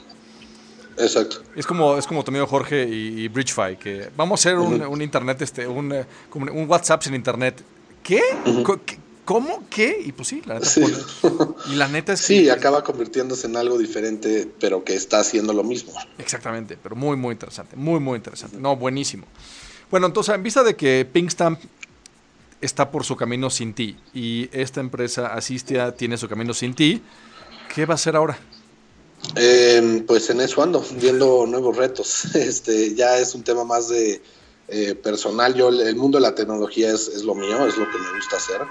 [0.97, 1.43] Exacto.
[1.55, 4.73] Es como, es como tu amigo Jorge y, y Bridgefy, que vamos a hacer un,
[4.73, 4.89] uh -huh.
[4.89, 5.93] un internet, este, un,
[6.33, 7.61] un WhatsApp sin internet.
[8.01, 8.21] ¿Qué?
[8.45, 8.79] Uh -huh.
[8.83, 9.04] ¿Qué?
[9.25, 9.63] ¿Cómo?
[9.69, 10.01] ¿Qué?
[10.05, 10.65] Y pues sí, la neta.
[10.67, 10.83] Sí.
[11.71, 12.27] Y la neta es que.
[12.27, 15.93] Sí, acaba convirtiéndose en algo diferente, pero que está haciendo lo mismo.
[16.19, 17.75] Exactamente, pero muy, muy interesante.
[17.75, 18.57] Muy, muy interesante.
[18.57, 19.25] No, buenísimo.
[19.89, 21.59] Bueno, entonces, en vista de que Pinkstamp
[22.61, 27.01] está por su camino sin ti y esta empresa Asistia tiene su camino sin ti,
[27.73, 28.37] ¿qué va a hacer ahora?
[29.35, 32.25] Eh, pues en eso ando, viendo nuevos retos.
[32.35, 34.21] Este ya es un tema más de
[34.67, 35.53] eh, personal.
[35.55, 38.37] Yo, el mundo de la tecnología es, es lo mío, es lo que me gusta
[38.37, 38.61] hacer.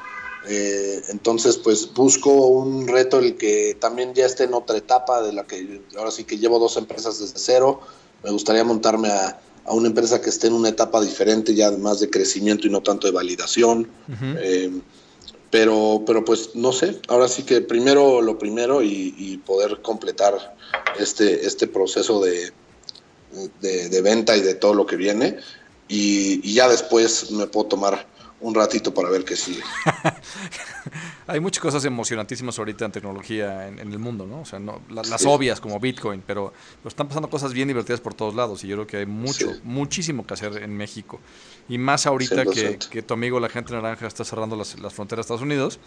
[0.46, 5.32] Eh, entonces, pues busco un reto el que también ya esté en otra etapa de
[5.32, 7.80] la que ahora sí que llevo dos empresas desde cero.
[8.22, 12.00] Me gustaría montarme a, a una empresa que esté en una etapa diferente, ya más
[12.00, 13.88] de crecimiento y no tanto de validación.
[14.08, 14.38] Uh -huh.
[14.40, 14.80] eh,
[15.50, 20.56] pero, pero pues no sé, ahora sí que primero lo primero y, y poder completar
[20.98, 22.52] este, este proceso de,
[23.60, 25.38] de, de, venta y de todo lo que viene.
[25.86, 28.06] Y, y ya después me puedo tomar
[28.44, 29.62] un ratito para ver qué sigue.
[31.26, 34.42] Hay muchas cosas emocionantísimas ahorita en tecnología en, el mundo, ¿no?
[34.42, 36.52] O sea, no, las obvias como Bitcoin, pero,
[36.84, 40.26] están pasando cosas bien divertidas por todos lados y yo creo que hay mucho, muchísimo
[40.26, 41.20] que hacer en México.
[41.70, 45.24] Y más ahorita que, que, tu amigo la gente naranja está cerrando las, las fronteras
[45.26, 45.78] de Estados Unidos.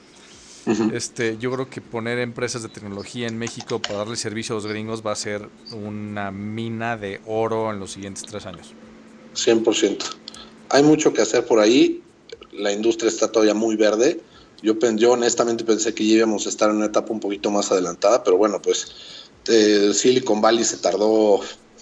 [0.91, 4.67] Este, yo creo que poner empresas de tecnología en México para darle servicio a los
[4.67, 8.73] gringos va a ser una mina de oro en los siguientes tres años.
[9.35, 10.03] 100%.
[10.69, 12.03] Hay mucho que hacer por ahí.
[12.57, 14.21] La industria está todavía muy verde.
[14.61, 18.23] Yo, yo honestamente pensé que íbamos a estar en una etapa un poquito más adelantada,
[18.23, 18.87] pero bueno, pues
[19.47, 21.41] eh, Silicon Valley se tardó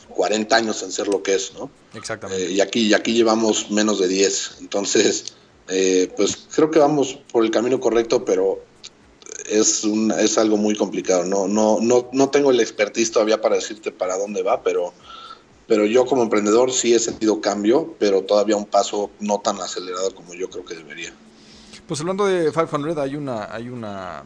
[0.09, 1.69] 40 años en ser lo que es, ¿no?
[1.93, 2.45] Exactamente.
[2.45, 4.57] Eh, y, aquí, y aquí llevamos menos de 10.
[4.61, 5.35] Entonces,
[5.69, 8.63] eh, pues creo que vamos por el camino correcto, pero
[9.49, 11.23] es, un, es algo muy complicado.
[11.25, 14.93] No, no, no, no tengo el expertise todavía para decirte para dónde va, pero,
[15.67, 20.13] pero yo como emprendedor sí he sentido cambio, pero todavía un paso no tan acelerado
[20.13, 21.13] como yo creo que debería.
[21.87, 24.23] Pues hablando de 500, hay una, hay una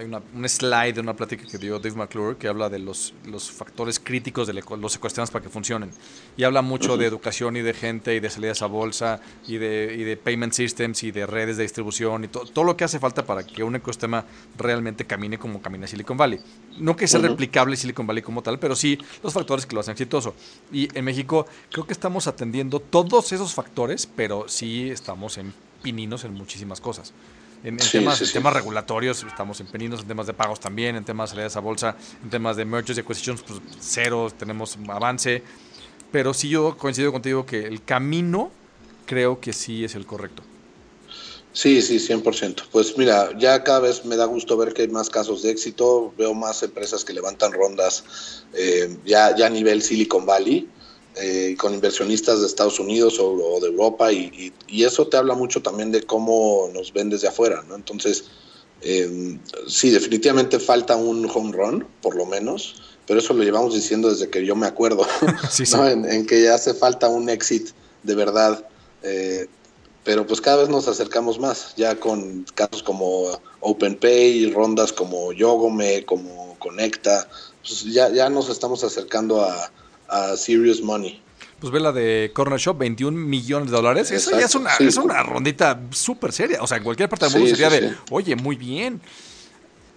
[0.00, 3.12] hay una, un slide de una plática que dio Dave McClure que habla de los,
[3.26, 5.90] los factores críticos de los ecosistemas para que funcionen.
[6.36, 9.94] Y habla mucho de educación y de gente y de salidas a bolsa y de,
[9.98, 13.24] y de payment systems y de redes de distribución y todo lo que hace falta
[13.24, 14.24] para que un ecosistema
[14.56, 16.40] realmente camine como camina Silicon Valley.
[16.78, 19.92] No que sea replicable Silicon Valley como tal, pero sí los factores que lo hacen
[19.92, 20.34] exitoso.
[20.72, 26.24] Y en México creo que estamos atendiendo todos esos factores, pero sí estamos en pininos
[26.24, 27.12] en muchísimas cosas.
[27.62, 31.34] En, temas, temas regulatorios estamos en peninos, en temas de pagos también, en temas de
[31.34, 35.42] salidas a bolsa, en temas de mergers y acquisitions, pues cero, tenemos avance.
[36.10, 38.50] Pero sí yo coincido contigo que el camino
[39.06, 40.42] creo que sí es el correcto.
[41.52, 42.62] Sí, sí, 100%.
[42.70, 46.14] Pues mira, ya cada vez me da gusto ver que hay más casos de éxito,
[46.16, 50.68] veo más empresas que levantan rondas eh, ya, ya a nivel Silicon Valley
[51.16, 55.90] eh, con inversionistas de Estados Unidos o, de Europa y, eso te habla mucho también
[55.90, 57.74] de cómo nos ven desde afuera, ¿no?
[57.74, 58.24] Entonces,
[58.80, 64.08] eh, sí, definitivamente falta un home run, por lo menos, pero eso lo llevamos diciendo
[64.08, 65.04] desde que yo me acuerdo,
[66.08, 67.70] En, que ya hace falta un exit
[68.04, 68.64] de verdad.
[69.02, 69.48] Eh,
[70.04, 76.04] pero pues cada vez nos acercamos más, ya con casos como OpenPay, rondas como Yogome,
[76.06, 77.28] como Conecta,
[77.62, 79.70] pues ya, ya nos estamos acercando a,
[80.10, 81.20] a Serious Money.
[81.58, 84.10] Pues ve la de Corner Shop, 21 millones de dólares.
[84.10, 86.62] Eso ya es una, es una rondita súper seria.
[86.62, 89.00] O sea, en cualquier parte del mundo sería de, oye, muy bien.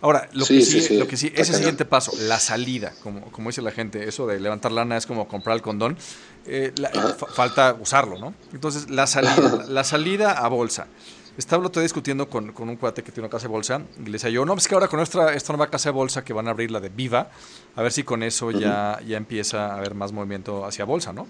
[0.02, 3.62] Ahora, lo que sí, lo que sí, ese siguiente paso, la salida, como, como dice
[3.62, 5.98] la gente, eso de levantar lana es como comprar el condón,
[6.46, 6.74] eh,
[7.34, 8.34] falta usarlo, ¿no?
[8.52, 10.88] Entonces, la salida, la salida a bolsa.
[11.38, 14.12] Estaba otro discutiendo con, con, un cuate que tiene una casa de bolsa y le
[14.12, 16.48] decía yo, no, pues que ahora con nuestra, esta nueva casa de bolsa que van
[16.48, 17.32] a abrir, la de Viva,
[17.76, 21.28] a ver si con eso ya, ya empieza a haber más movimiento hacia bolsa, ¿no?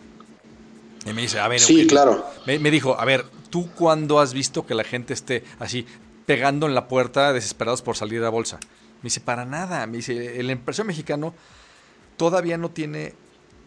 [1.06, 2.26] Y me dice, a ver, sí, claro.
[2.46, 5.86] Me, me, dijo, a ver, ¿tú cuándo has visto que la gente esté así
[6.26, 8.60] pegando en la puerta desesperados por salir a bolsa?
[9.02, 9.86] Me dice, para nada.
[9.86, 11.34] Me dice, el empresario mexicano
[12.16, 13.14] todavía no tiene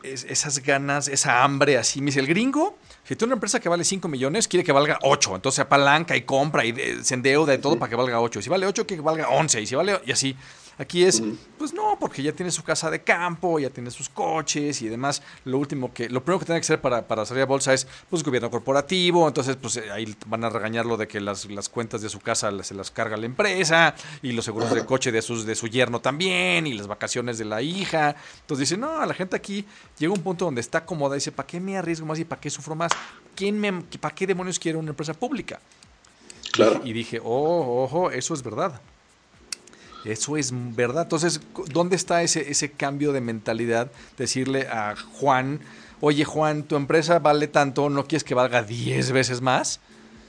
[0.03, 2.01] esas ganas, esa hambre así.
[2.01, 4.99] Me dice, el gringo si tú una empresa que vale 5 millones, quiere que valga
[5.03, 5.37] 8.
[5.37, 8.42] Entonces apalanca y compra y se endeuda y todo para que valga 8.
[8.42, 9.62] Si vale 8, quiere que valga 11.
[9.62, 10.01] Y si vale.
[10.05, 10.37] Y así.
[10.79, 11.23] Aquí es,
[11.57, 15.23] pues no, porque ya tiene su casa de campo, ya tiene sus coches y demás.
[15.47, 17.87] Lo último que, lo primero que tiene que hacer para, para salir a bolsa es,
[18.11, 19.27] pues, gobierno corporativo.
[19.27, 22.51] Entonces, pues eh, ahí van a regañarlo de que las, las cuentas de su casa
[22.62, 26.01] se las carga la empresa y los seguros del coche de, sus, de su yerno
[26.01, 28.15] también y las vacaciones de la hija.
[28.43, 29.65] Entonces dice, no, la gente aquí
[29.99, 32.27] llega a un punto donde está cómoda y dice, ¿para qué me arriesgo más y
[32.27, 32.93] para qué sufro más?
[33.35, 35.59] ¿Quién me, ¿Para qué demonios quiere una empresa pública?
[36.53, 36.83] Claro.
[36.85, 38.79] Y dije, oh, ojo, eso es verdad.
[40.07, 41.03] Eso es verdad.
[41.03, 41.40] Entonces,
[41.73, 43.90] ¿dónde está ese, ese cambio de mentalidad?
[44.16, 45.61] Decirle a Juan,
[46.01, 49.81] oye Juan, tu empresa vale tanto, ¿no quieres que valga 10 veces más?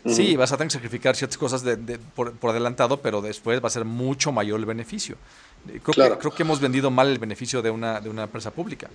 [0.05, 3.71] Sí, vas a tener que sacrificar ciertas cosas de, por, adelantado, pero después va a
[3.71, 5.17] ser mucho mayor el beneficio.
[5.83, 8.89] Creo, que, creo que hemos vendido mal el beneficio de una, de una empresa pública.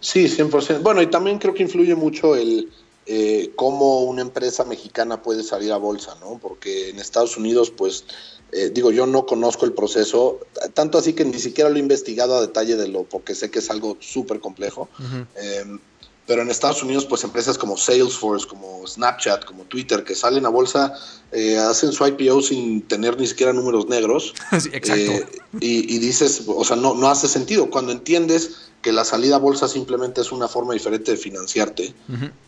[0.00, 0.82] Sí, 100%.
[0.82, 2.68] Bueno, y también creo que influye mucho el
[3.06, 6.38] eh, cómo una empresa mexicana puede salir a bolsa, ¿no?
[6.38, 8.04] Porque en Estados Unidos, pues
[8.52, 10.40] eh, digo, yo no conozco el proceso,
[10.74, 13.60] tanto así que ni siquiera lo he investigado a detalle de lo, porque sé que
[13.60, 14.90] es algo súper complejo.
[15.36, 15.78] Em,
[16.26, 20.50] pero en Estados Unidos, pues empresas como Salesforce, como Snapchat, como Twitter, que salen a
[20.50, 20.92] bolsa,
[21.32, 24.34] eh, hacen su IPO sin tener ni siquiera números negros.
[24.52, 24.94] exacto.
[24.94, 25.26] Eh,
[25.60, 27.70] y, dices, o sea, no, no hace sentido.
[27.70, 31.94] Cuando entiendes que la salida a bolsa simplemente es una forma diferente de financiarte,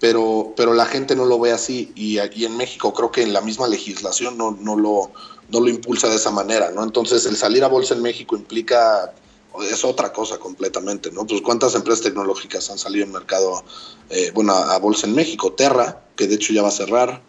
[0.01, 1.93] pero, pero la gente no lo ve así.
[1.95, 5.13] Y aquí en México creo que en la misma legislación no, no lo
[5.51, 6.83] no lo impulsa de esa manera, ¿no?
[6.83, 9.13] Entonces, el salir a bolsa en México implica,
[9.71, 11.27] es otra cosa completamente, ¿no?
[11.27, 13.63] Pues cuántas empresas tecnológicas han salido en mercado,
[14.11, 17.23] eh, bueno, a, bolsa en México, Terra, que de hecho ya va a cerrar,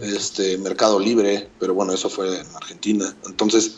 [0.00, 3.14] este Mercado Libre, pero bueno, eso fue en Argentina.
[3.26, 3.76] Entonces,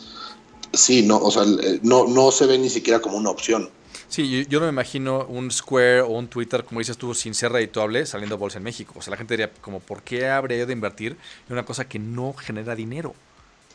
[0.73, 1.43] sí, no, o sea,
[1.83, 3.69] no, no se ve ni siquiera como una opción.
[4.07, 7.51] Sí, yo, no me imagino un Square o un Twitter, como dices tú, sin ser
[7.51, 8.93] redituable, saliendo a bolsa en México.
[8.97, 11.87] O sea, la gente diría, como, ¿por qué habría yo de invertir en una cosa
[11.87, 13.13] que no genera dinero?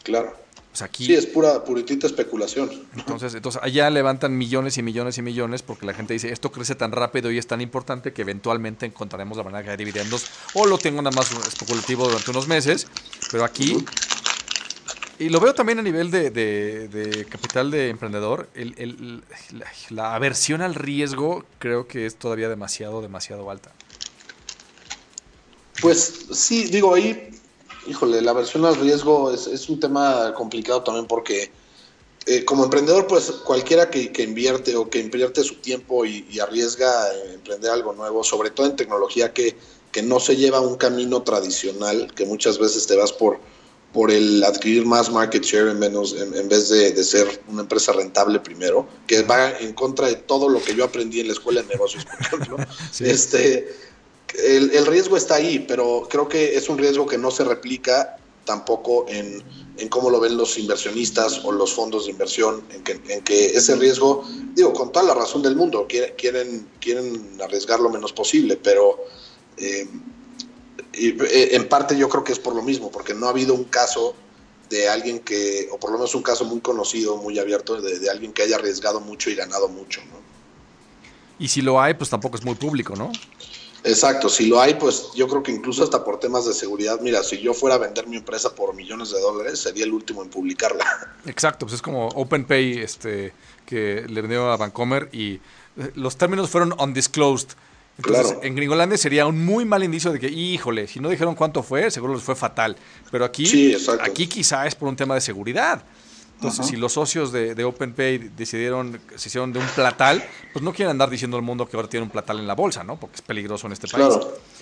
[0.02, 0.34] Claro.
[0.80, 2.70] aquí, sí, es pura puritita especulación.
[2.96, 6.74] Entonces, entonces, allá levantan millones y millones y millones porque la gente dice, esto crece
[6.74, 10.78] tan rápido y es tan importante que eventualmente encontraremos la manera de dividendos o lo
[10.78, 12.86] tengo nada más especulativo durante unos meses.
[13.30, 13.84] Pero aquí
[15.20, 18.48] y lo veo también a nivel de, capital de emprendedor.
[19.90, 23.70] la, aversión al riesgo creo que es todavía demasiado, demasiado alta.
[25.82, 27.38] Pues sí, digo, ahí,
[27.86, 31.52] híjole, la aversión al riesgo es, un tema complicado también porque
[32.24, 37.14] eh, como emprendedor, pues cualquiera que, invierte o que invierte su tiempo y, arriesga a
[37.34, 39.54] emprender algo nuevo, sobre todo en tecnología que,
[39.92, 43.38] que no se lleva un camino tradicional, que muchas veces te vas por
[43.92, 48.38] por el adquirir más market share en, menos, en, vez de, ser una empresa rentable
[48.38, 51.68] primero, que va en contra de todo lo que yo aprendí en la escuela de
[51.68, 52.56] negocios, por ejemplo.
[53.00, 53.74] este,
[54.44, 59.06] el, riesgo está ahí, pero creo que es un riesgo que no se replica tampoco
[59.08, 59.42] en,
[59.88, 63.74] cómo lo ven los inversionistas o los fondos de inversión, en que, en que ese
[63.74, 64.24] riesgo,
[64.54, 69.04] digo, con toda la razón del mundo, quieren, quieren arriesgar lo menos posible, pero...
[69.56, 69.88] Eh,
[70.92, 73.54] y eh, en parte yo creo que es por lo mismo, porque no ha habido
[73.54, 74.14] un caso
[74.68, 78.32] de alguien que, o por lo menos un caso muy conocido, muy abierto, de, alguien
[78.32, 80.20] que haya arriesgado mucho y ganado mucho, ¿no?
[81.38, 83.10] Y si lo hay, pues tampoco es muy público, ¿no?
[83.82, 87.22] Exacto, si lo hay, pues yo creo que incluso hasta por temas de seguridad, mira,
[87.22, 90.28] si yo fuera a vender mi empresa por millones de dólares, sería el último en
[90.28, 90.84] publicarla.
[91.26, 93.32] Exacto, pues es como OpenPay, este,
[93.64, 95.40] que le vendió a Vancomer y
[95.78, 97.48] eh, los términos fueron undisclosed
[97.98, 101.62] entonces, en Gringolandia sería un muy mal indicio de que, híjole, si no dijeron cuánto
[101.62, 102.76] fue, seguro les fue fatal.
[103.10, 105.82] Pero aquí, aquí quizá es por un tema de seguridad.
[106.36, 110.24] Entonces, si los socios de, OpenPay decidieron, se hicieron de un platal,
[110.54, 112.82] pues no quieren andar diciendo al mundo que ahora tiene un platal en la bolsa,
[112.82, 112.98] ¿no?
[112.98, 114.14] Porque es peligroso en este país.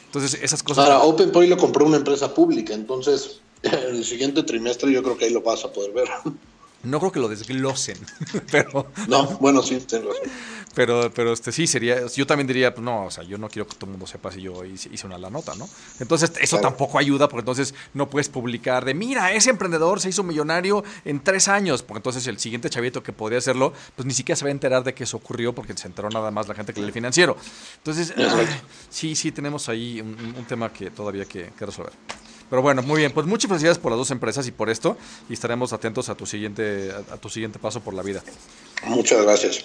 [0.07, 0.87] Entonces, esas cosas.
[0.87, 5.27] Ahora, OpenPay lo compró una empresa pública, entonces en el siguiente trimestre yo creo que
[5.27, 6.09] ahí lo vas a poder ver.
[6.83, 7.99] No creo que lo desglosen,
[8.51, 8.87] pero...
[9.09, 10.15] No, bueno, sí, razón.
[10.75, 13.67] Pero, pero este sí sería, yo también diría, pues no, o sea, yo no quiero
[13.67, 15.69] que todo el mundo sepa si yo hice una la nota, ¿no?
[15.99, 20.23] Entonces, eso tampoco ayuda, porque entonces no puedes publicar de, mira, ese emprendedor se hizo
[20.23, 24.37] millonario en tres años, porque entonces el siguiente chavito que podría hacerlo, pues ni siquiera
[24.37, 26.73] se va a enterar de que eso ocurrió, porque se enteró nada más la gente
[26.73, 27.37] que el financiero.
[27.79, 28.15] Entonces,
[28.89, 31.93] sí, sí, tenemos ahí un, tema que todavía hay que resolver.
[32.51, 33.13] Pero bueno, muy bien.
[33.13, 34.97] Pues muchas felicidades por las dos empresas y por esto.
[35.29, 38.23] Y estaremos atentos a tu siguiente, a tu siguiente paso por la vida.
[38.85, 39.65] Muchas gracias.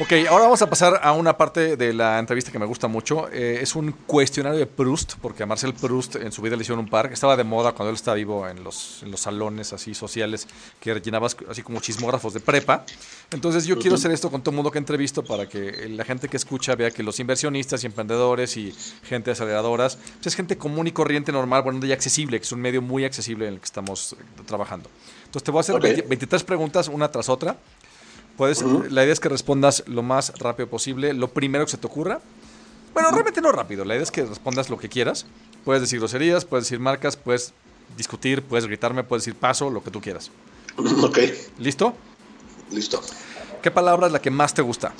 [0.00, 3.28] Ok, ahora vamos a pasar a una parte de la entrevista que me gusta mucho.
[3.32, 6.84] Eh, es un cuestionario de Proust, porque a Marcel Proust en su vida le hicieron
[6.84, 7.12] un par.
[7.12, 10.46] Estaba de moda cuando él estaba vivo en los, en los salones así sociales
[10.78, 12.84] que llenabas así como chismógrafos de prepa.
[13.32, 16.28] Entonces yo quiero hacer esto con todo el mundo que entrevisto para que la gente
[16.28, 18.72] que escucha vea que los inversionistas y emprendedores y
[19.02, 22.60] gente aceleradoras pues es gente común y corriente normal, bueno, y accesible, que es un
[22.60, 24.14] medio muy accesible en el que estamos
[24.46, 24.88] trabajando.
[25.24, 27.56] Entonces te voy a hacer 23 preguntas una tras otra
[28.38, 31.88] Puedes, La idea es que respondas lo más rápido posible, lo primero que se te
[31.88, 32.20] ocurra.
[32.94, 35.26] Bueno, realmente no rápido, la idea es que respondas lo que quieras.
[35.64, 37.52] Puedes decir groserías, puedes decir marcas, puedes
[37.96, 40.30] discutir, puedes gritarme, puedes decir paso, lo que tú quieras.
[41.02, 41.18] Ok.
[41.58, 41.94] ¿Listo?
[42.70, 43.02] Listo.
[43.60, 44.92] ¿Qué palabra es la que más te gusta?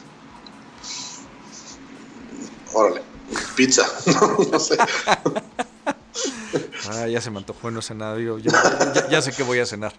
[2.72, 3.02] Órale.
[3.54, 3.86] Pizza.
[4.50, 4.76] no, sé.
[6.90, 8.18] ah, ya se me antojó no cenar.
[9.08, 9.92] ya sé que voy a cenar.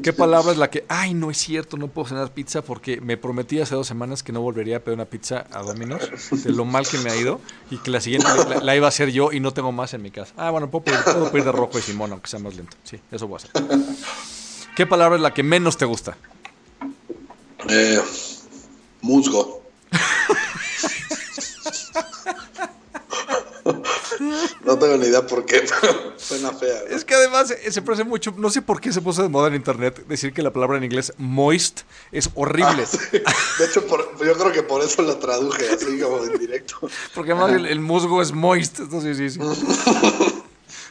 [0.00, 3.16] ¿Qué palabra es la que, ay, no es cierto, no puedo cenar pizza porque me
[3.16, 6.64] prometí hace dos semanas que no volvería a pedir una pizza a Domino's, de lo
[6.64, 7.40] mal que me ha ido,
[7.70, 8.28] y que la siguiente
[8.62, 10.32] la, iba a hacer yo y no tengo más en mi casa?
[10.36, 12.76] Ah, bueno, puedo pedir, de rojo y Simón, aunque sea más lento.
[12.84, 13.50] Sí, eso voy a hacer.
[14.74, 16.16] ¿Qué palabra es la que menos te gusta?
[17.68, 18.00] Eh,
[19.02, 19.62] musgo.
[24.64, 25.64] No tengo ni idea por qué,
[26.16, 26.82] suena fea.
[26.90, 29.54] Es que además se parece mucho, no sé por qué se puso de moda en
[29.54, 32.84] internet decir que la palabra en inglés moist es horrible.
[33.24, 33.84] Ah, de hecho,
[34.24, 36.76] yo creo que por eso la traduje así como en directo.
[37.14, 38.80] Porque además el, musgo es moist.
[38.80, 39.40] Entonces, sí, sí.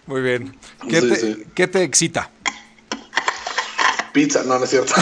[0.05, 0.57] Muy bien.
[0.89, 2.29] ¿Qué, te, ¿Qué te excita?
[4.13, 4.93] Pizza, no, no es cierto.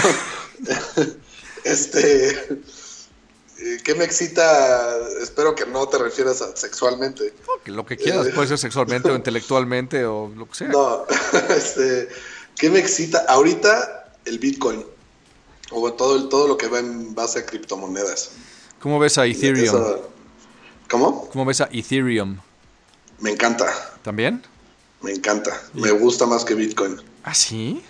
[1.63, 2.61] este
[3.83, 4.97] ¿Qué me excita?
[5.21, 7.33] Espero que no te refieras a sexualmente.
[7.65, 10.67] lo que quieras, puede ser sexualmente o intelectualmente o lo que sea.
[10.69, 11.05] No,
[11.49, 12.07] este,
[12.55, 13.25] ¿qué me excita?
[13.27, 14.85] Ahorita el Bitcoin
[15.71, 18.31] o todo, todo lo que va en base a criptomonedas.
[18.79, 19.97] ¿Cómo ves a Ethereum?
[20.89, 21.29] ¿Cómo?
[21.29, 22.37] ¿Cómo ves a Ethereum?
[23.19, 23.65] Me encanta.
[24.03, 24.41] ¿También?
[25.01, 25.61] Me encanta.
[25.73, 27.01] Me gusta más que Bitcoin.
[27.23, 27.83] ¿Ah, sí?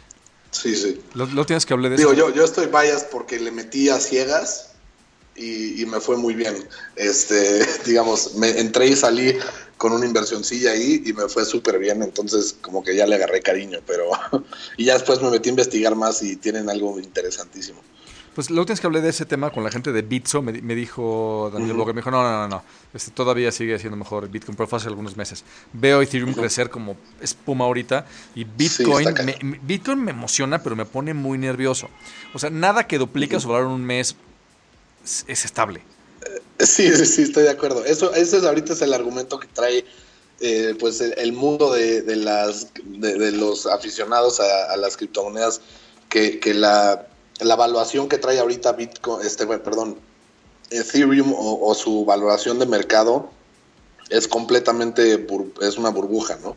[0.52, 1.00] Sí, sí.
[1.14, 2.30] Lo, tienes que hablar de Digo, eso.
[2.30, 4.69] yo, yo estoy biased porque le metí a ciegas
[5.40, 6.68] y, y, me fue muy bien.
[6.96, 9.36] Este, digamos, me entré y salí
[9.78, 13.42] con una inversioncilla ahí y me fue súper bien, entonces como que ya le agarré
[13.42, 14.12] cariño, pero
[14.78, 17.82] y ya después me metí a investigar más y tienen algo interesantísimo.
[18.36, 20.54] Pues la última vez que hablé de ese tema con la gente de Bitso, me,
[20.62, 21.88] me dijo Daniel uh -huh.
[21.88, 22.64] Me dijo, no, no, no, no,
[22.94, 25.44] este, todavía sigue siendo mejor Bitcoin, pero fue hace algunos meses.
[25.74, 26.40] Veo Ethereum uh -huh.
[26.40, 31.38] crecer como espuma ahorita y Bitcoin, sí, me, Bitcoin me emociona, pero me pone muy
[31.38, 31.90] nervioso.
[32.34, 33.44] O sea, nada que duplica uh -huh.
[33.44, 34.16] su valor en un mes
[35.10, 35.82] es, es estable.
[36.60, 37.84] Sí, sí, estoy de acuerdo.
[37.86, 39.86] Eso, ese es ahorita es el argumento que trae
[40.42, 45.62] eh, pues el, mundo de, de las de, los aficionados a, las criptomonedas,
[46.10, 47.08] que, la,
[47.40, 49.98] la, que trae ahorita Bitcoin, este, perdón,
[50.70, 53.30] Ethereum o, o, su valoración de mercado
[54.10, 55.26] es completamente
[55.62, 56.56] es una burbuja, ¿no?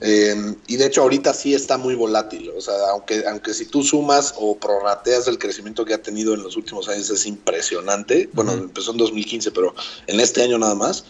[0.00, 3.82] Eh, y de hecho ahorita sí está muy volátil, o sea, aunque, aunque si tú
[3.82, 8.52] sumas o prorrateas el crecimiento que ha tenido en los últimos años es impresionante, bueno,
[8.52, 8.64] uh -huh.
[8.64, 9.74] empezó en 2015, pero
[10.06, 11.04] en este año nada más,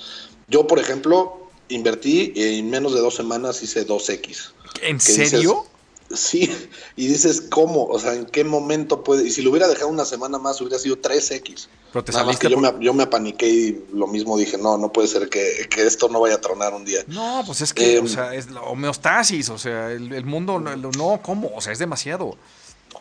[0.48, 4.52] yo por ejemplo invertí y en menos de dos semanas hice 2X.
[4.82, 5.24] ¿En serio?
[5.24, 5.75] Dices,
[6.16, 6.50] Sí,
[6.96, 7.86] y dices, ¿cómo?
[7.86, 9.26] O sea, ¿en qué momento puede?
[9.26, 11.68] Y si lo hubiera dejado una semana más, hubiera sido 3X.
[11.92, 14.76] Pero te Nada más que yo, me, yo me apaniqué y lo mismo dije, no,
[14.78, 17.04] no puede ser que, que, esto no vaya a tronar un día.
[17.06, 20.58] No, pues es que, eh, o sea, es la homeostasis, o sea, el, el mundo,
[20.58, 21.50] no, no, ¿cómo?
[21.54, 22.36] O sea, es demasiado.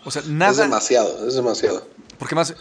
[0.03, 0.51] O sea, nada.
[0.51, 1.87] Es demasiado, es demasiado.
[2.19, 2.53] Porque más,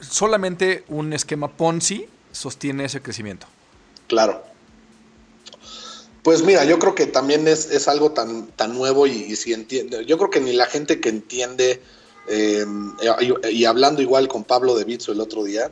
[0.00, 3.46] solamente un esquema Ponzi sostiene ese crecimiento.
[4.06, 4.42] Claro.
[6.26, 9.52] Pues mira, yo creo que también es, es algo tan, tan nuevo y, y, si
[9.52, 11.80] entiende, yo creo que ni la gente que entiende,
[12.28, 12.66] eh,
[13.20, 15.70] y, y, hablando igual con Pablo de Bitso el otro día,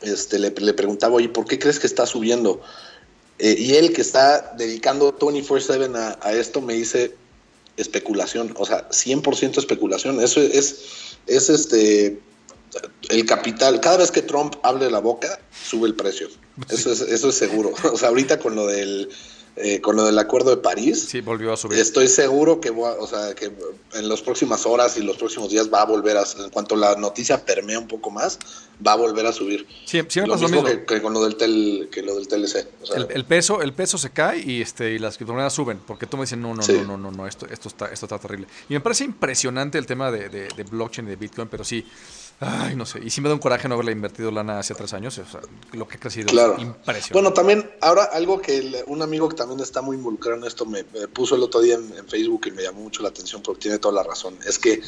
[0.00, 2.62] este, le, le preguntaba, oye, ¿por qué crees que está subiendo?
[3.38, 7.14] Eh, y él que está dedicando 24/7 a, a, esto me dice
[7.76, 12.18] especulación, o sea, 100% especulación, eso es, es este,
[13.10, 16.28] el capital, cada vez que Trump abre la boca, sube el precio,
[16.70, 19.10] eso es, eso es seguro, o sea, ahorita con lo del
[19.56, 21.06] eh, con lo del acuerdo de París.
[21.08, 21.78] Sí, volvió a subir.
[21.78, 23.52] Estoy seguro que, o sea, que
[23.94, 26.96] en las próximas horas y los próximos días va a volver a, en cuanto la
[26.96, 28.38] noticia permea un poco más,
[28.84, 29.64] va a volver a subir.
[29.84, 30.86] Sí, sí me lo, mismo, mismo, lo mismo.
[30.86, 32.66] Que, que, con lo del, tel, que lo del TLC.
[32.82, 35.80] O sea, el, el, peso, el peso se cae y, este, y las criptomonedas suben,
[35.86, 36.72] porque tú me dices, no, no, sí.
[36.72, 38.48] no, no, no, no, esto, esto, está, esto está terrible.
[38.68, 41.86] Y me parece impresionante el tema de, de, de blockchain y de Bitcoin, pero sí,
[42.40, 43.00] Ay, no sé.
[43.02, 45.16] Y sí me da un coraje no haberle invertido lana hace tres años.
[45.18, 45.40] O sea,
[45.72, 46.54] lo que ha crecido claro.
[46.56, 47.12] es impresionante.
[47.12, 50.66] Bueno, también, ahora algo que el, un amigo que también está muy involucrado en esto
[50.66, 53.42] me, me puso el otro día en, en, Facebook y me llamó mucho la atención
[53.42, 54.36] porque tiene toda la razón.
[54.46, 54.82] Es que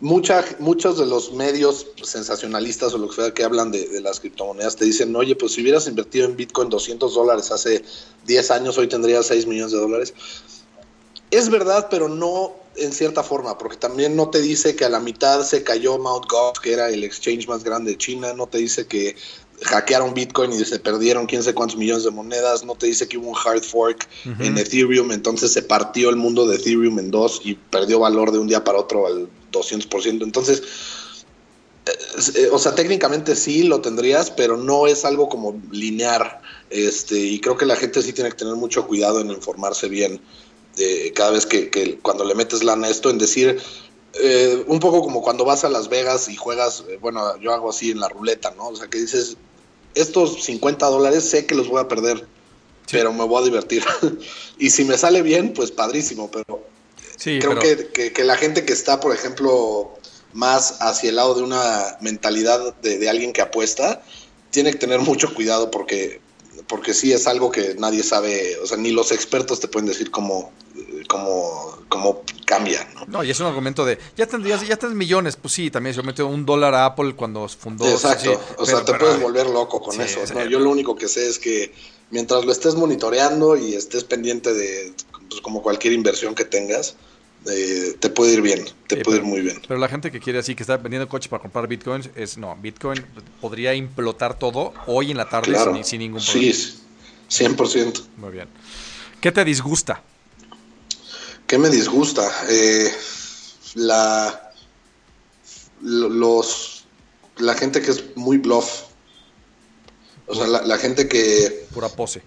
[0.00, 4.20] mucha, muchos de los medios sensacionalistas o lo que sea que hablan de, de, las
[4.20, 7.84] criptomonedas te dicen, oye, pues si hubieras invertido en Bitcoin 200 dólares hace
[8.26, 10.14] 10 años, hoy tendrías 6 millones de dólares.
[11.30, 15.00] Es verdad, pero no en cierta forma, porque también no te dice que a la
[15.00, 16.30] mitad se cayó Mt.
[16.30, 19.16] Gox, que era el exchange más grande de China, no te dice que
[19.62, 23.18] hackearon Bitcoin y se perdieron quién sé cuántos millones de monedas, no te dice que
[23.18, 24.46] hubo un hard fork uh -huh.
[24.46, 28.38] en Ethereum, entonces se partió el mundo de Ethereum en dos y perdió valor de
[28.38, 30.22] un día para otro al 200%.
[30.22, 30.62] Entonces,
[32.34, 36.40] eh, o sea, técnicamente sí lo tendrías, pero no es algo como lineal.
[36.70, 40.20] Este, y creo que la gente sí tiene que tener mucho cuidado en informarse bien
[40.78, 43.60] de cada vez que, que, cuando le metes lana a esto, en decir,
[44.14, 47.70] eh, un poco como cuando vas a Las Vegas y juegas, eh, bueno, yo hago
[47.70, 48.68] así en la ruleta, ¿no?
[48.68, 49.36] O sea, que dices,
[49.94, 52.24] estos 50 dólares sé que los voy a perder, sí.
[52.92, 53.84] pero me voy a divertir.
[54.58, 56.64] y si me sale bien, pues padrísimo, pero
[57.16, 57.60] sí, creo pero...
[57.60, 59.98] Que, que, que, la gente que está, por ejemplo,
[60.32, 64.02] más hacia el lado de una mentalidad de, de alguien que apuesta,
[64.50, 66.20] tiene que tener mucho cuidado porque
[66.68, 70.10] porque sí es algo que nadie sabe, o sea, ni los expertos te pueden decir
[70.10, 70.52] cómo,
[71.08, 72.88] cómo, cómo cambia.
[72.94, 73.04] ¿no?
[73.08, 76.02] no, y es un argumento de, ya tendrías, ya tienes millones, pues sí, también se
[76.02, 77.88] metió un dólar a Apple cuando fundó.
[77.88, 80.20] Exacto, sí, o pero, sea, te pero, puedes volver loco con sí, eso.
[80.32, 80.44] ¿no?
[80.44, 81.72] Yo lo único que sé es que
[82.10, 84.92] mientras lo estés monitoreando y estés pendiente de,
[85.28, 86.94] pues, como cualquier inversión que tengas,
[87.46, 89.60] eh, te puede ir bien, te sí, puede pero, ir muy bien.
[89.66, 92.54] Pero la gente que quiere así, que está vendiendo coches para comprar bitcoins, es no,
[92.56, 93.04] bitcoin
[93.40, 95.74] podría implotar todo hoy en la tarde claro.
[95.74, 96.54] sin, sin, ningún problema.
[97.28, 98.04] Sí, 100%.
[98.16, 98.48] Muy bien.
[99.20, 100.02] ¿Qué te disgusta?
[101.48, 102.30] ¿Qué me disgusta?
[102.50, 102.92] Eh,
[103.74, 104.52] la,
[105.80, 106.84] los,
[107.38, 108.82] la gente que es muy bluff.
[110.26, 111.66] O sea, la, la gente que...
[111.72, 112.22] Pura pose.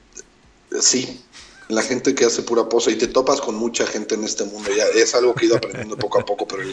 [0.82, 1.22] Sí,
[1.68, 4.72] la gente que hace pura pose y te topas con mucha gente en este mundo.
[4.76, 6.64] Ya es algo que he ido aprendiendo poco a poco, pero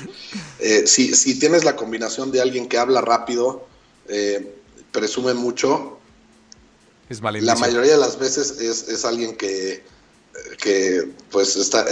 [0.59, 3.67] eh, si, si, tienes la combinación de alguien que habla rápido,
[4.09, 4.55] eh,
[4.91, 5.99] presume mucho,
[7.09, 9.83] es la mayoría de las veces es, es alguien que
[10.63, 11.87] que pues está,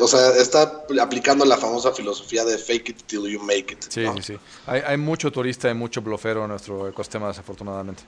[0.00, 3.84] o sea, está aplicando la famosa filosofía de fake it till you make it.
[3.88, 4.38] Sí, sí, sí.
[4.66, 8.02] Hay, hay mucho turista y mucho blofero en nuestro ecosistema, desafortunadamente.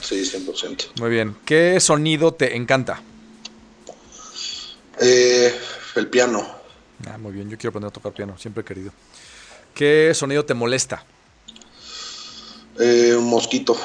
[0.00, 1.00] Sí, 100%.
[1.00, 1.36] Muy bien.
[1.44, 3.02] ¿Qué sonido te encanta?
[5.00, 5.54] Eh,
[5.96, 6.46] el piano.
[7.06, 8.92] Ah, muy bien, yo quiero aprender a tocar piano, siempre he querido.
[9.74, 11.04] ¿Qué sonido te molesta?
[12.78, 13.76] Eh, un mosquito.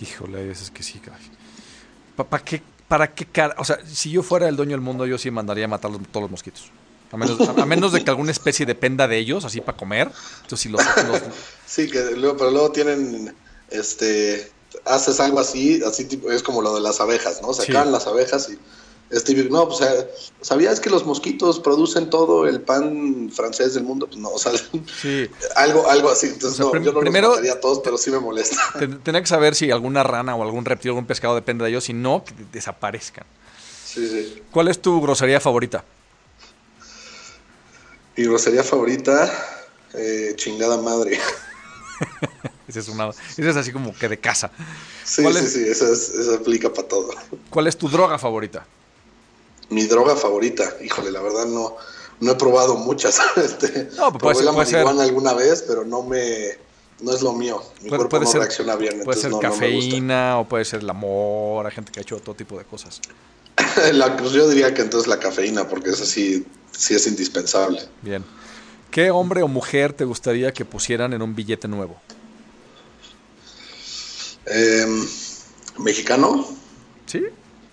[0.00, 1.20] Híjole, veces que sí, caray.
[2.16, 3.54] ¿Para qué, para qué cara?
[3.56, 6.02] O sea, si yo fuera el dueño del mundo, yo sí mandaría a matar los-
[6.08, 6.64] todos los mosquitos.
[7.10, 10.10] A menos, a, a menos de que alguna especie dependa de ellos, así para comer.
[10.42, 11.22] Entonces, si los, los-
[11.66, 13.34] Sí, que luego, pero luego tienen,
[13.70, 14.46] este,
[14.84, 17.54] haces algo así, así tipo, es como lo de las abejas, ¿no?
[17.54, 17.70] Sí.
[17.70, 18.58] acaban las abejas y
[19.50, 20.08] no, pues, eh,
[20.40, 24.06] ¿sabías que los mosquitos producen todo el pan francés del mundo?
[24.06, 24.52] Pues no, o sea,
[25.00, 26.26] sí, algo, algo así.
[26.28, 28.56] Entonces, O sea, no, yo no primero- los a todos, pero sí me molesta.
[28.78, 31.70] ten- tendría que saber si alguna rana o algún reptil o algún pescado depende de
[31.70, 31.84] ellos.
[31.84, 33.24] Si no, que desaparezcan.
[33.84, 34.42] Sí, sí.
[34.50, 35.84] ¿Cuál es tu grosería favorita?
[38.16, 39.30] Mi grosería favorita,
[39.94, 41.18] eh, chingada madre.
[42.68, 44.50] Esa es, una, esa es así como que de casa.
[45.04, 47.10] Sí, ¿Cuál sí, es- sí, esa, es- esa aplica para todo.
[47.50, 48.64] ¿Cuál es tu droga favorita?
[49.72, 51.76] Mi droga favorita, híjole, la verdad no,
[52.20, 53.18] no he probado muchas.
[53.36, 56.58] Este, No, pues probé ser- la ser- marihuana alguna vez, pero no me,
[57.00, 57.62] no es lo mío.
[57.80, 60.64] Mi Puede, cuerpo puede no ser, reacciona bien, puede ser no, no cafeína o puede
[60.64, 61.66] ser el amor.
[61.66, 63.00] Hay gente que ha hecho todo tipo de cosas.
[63.92, 66.46] La- pues yo diría que entonces la cafeína, porque eso sí,
[66.76, 67.80] sí es indispensable.
[68.02, 68.24] Bien.
[68.90, 71.96] ¿Qué hombre o mujer te gustaría que pusieran en un billete nuevo?
[74.46, 75.06] Em,
[75.78, 76.46] ¿Mexicano?
[77.06, 77.24] ¿Sí?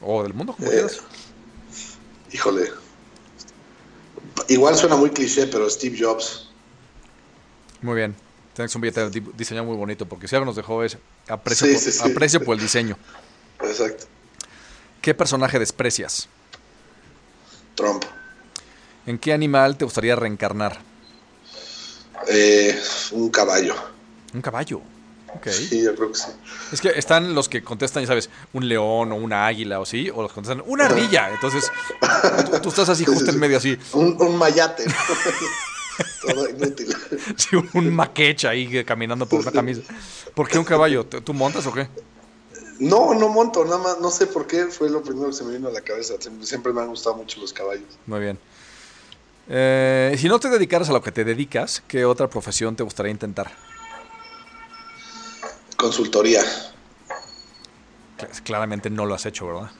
[0.01, 0.99] O del mundo, como Eh, quieras.
[2.31, 2.69] Híjole.
[4.47, 6.49] Igual suena muy cliché, pero Steve Jobs.
[7.81, 8.15] Muy bien.
[8.53, 11.73] Tienes un billete di- diseñado muy bonito porque si algo nos dejó es aprecio, Sí,
[11.73, 12.11] por, sí, sí.
[12.11, 12.97] aprecio por el diseño.
[13.61, 14.05] Exacto.
[15.01, 16.27] ¿Qué personaje desprecias?
[17.75, 18.03] Trump.
[19.05, 20.79] ¿En qué animal te gustaría reencarnar?
[22.27, 22.77] Eh,
[23.11, 23.75] un caballo.
[24.33, 24.81] Un caballo.
[25.51, 26.27] Sí, yo creo que sí.
[26.71, 30.09] Es que están los que contestan, ya sabes, un león o una águila o sí,
[30.13, 31.29] o los contestan una ardilla.
[31.31, 31.71] Entonces,
[32.51, 34.85] tú, tú estás así Sí, sí, justo en medio así, Un, un mayate.
[36.21, 36.95] Todo inútil.
[37.35, 39.81] sí, un maquecha ahí caminando por una camisa.
[40.33, 41.05] ¿Por qué un caballo?
[41.05, 41.87] ¿Tú tú montas o qué?
[42.79, 45.51] No, no monto, nada más, no sé por qué, fue lo primero que se me
[45.53, 46.13] vino a la cabeza.
[46.19, 47.83] Siempre, siempre me han gustado mucho los caballos.
[48.05, 48.39] Muy bien.
[49.49, 53.11] Eh, si no te dedicaras a lo que te dedicas, ¿qué otra profesión te gustaría
[53.11, 53.51] intentar?
[55.79, 56.43] Consultoría.
[58.17, 59.71] Cl- Claramente no lo has hecho, ¿verdad?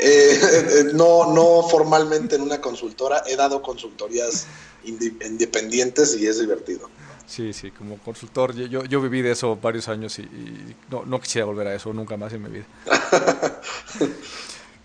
[0.00, 4.46] Eh, eh, no, no formalmente en una consultora, he dado consultorías
[4.84, 6.90] independientes y es divertido.
[7.26, 11.20] Sí, sí, como consultor, yo, yo, viví de eso varios años y, y no, no
[11.20, 12.64] quisiera volver a eso nunca más en mi vida.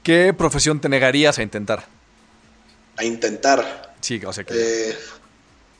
[0.03, 1.85] ¿Qué profesión te negarías a intentar?
[2.97, 4.53] A intentar, Sí, o sea que,
[4.89, 4.95] eh,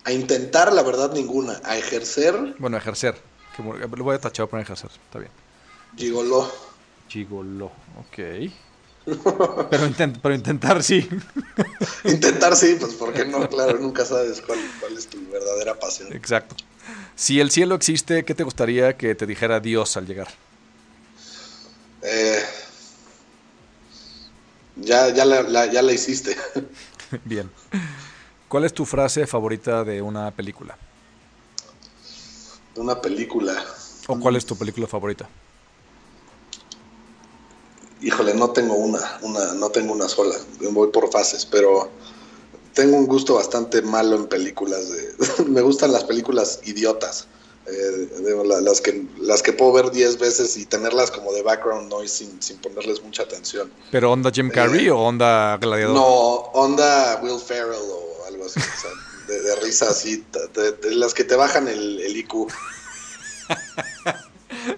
[0.05, 3.32] a intentar la verdad ninguna, a ejercer, bueno, ejercer.
[3.55, 5.31] Que mu- lo voy a tachar por ejercer, está bien.
[5.95, 6.51] gigoló.
[7.07, 8.17] Gigolo, ok.
[9.69, 11.07] Pero, intent- pero intentar sí.
[12.05, 16.13] Intentar sí, pues porque no, claro, nunca sabes cuál, cuál es tu verdadera pasión.
[16.13, 16.55] Exacto.
[17.15, 20.27] Si el cielo existe, ¿qué te gustaría que te dijera Dios al llegar?
[22.01, 22.41] Eh,
[24.75, 26.35] ya, ya, la, la- ya la hiciste.
[27.25, 27.51] Bien.
[28.47, 30.77] ¿Cuál es tu frase favorita de una película?
[32.75, 33.53] Una película.
[34.07, 35.29] ¿O cuál es tu película favorita?
[38.01, 40.35] Híjole, no tengo una, una, no tengo una sola.
[40.71, 41.89] Voy por fases, pero
[42.73, 44.89] tengo un gusto bastante malo en películas.
[44.89, 47.27] De, me gustan las películas idiotas.
[47.65, 51.43] eh, digo, la- las, que, las que puedo ver 10 veces y tenerlas como de
[51.43, 53.71] background noise sin, sin ponerles mucha atención.
[53.89, 55.95] ¿Pero onda Jim Carrey Eh, o onda Gladiador?
[55.95, 58.59] No, onda Will Ferrell o algo así.
[58.59, 58.91] o sea,
[59.33, 60.23] de, de risa así,
[60.53, 62.33] de, las que te bajan el, el IQ.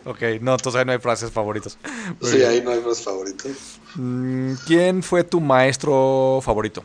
[0.06, 1.78] Ok, no, entonces ahí no hay frases favoritas.
[2.20, 2.50] Muy Sí, bien.
[2.50, 3.52] ahí no hay más favoritos.
[3.96, 6.84] Mm, ¿Quién fue tu maestro favorito?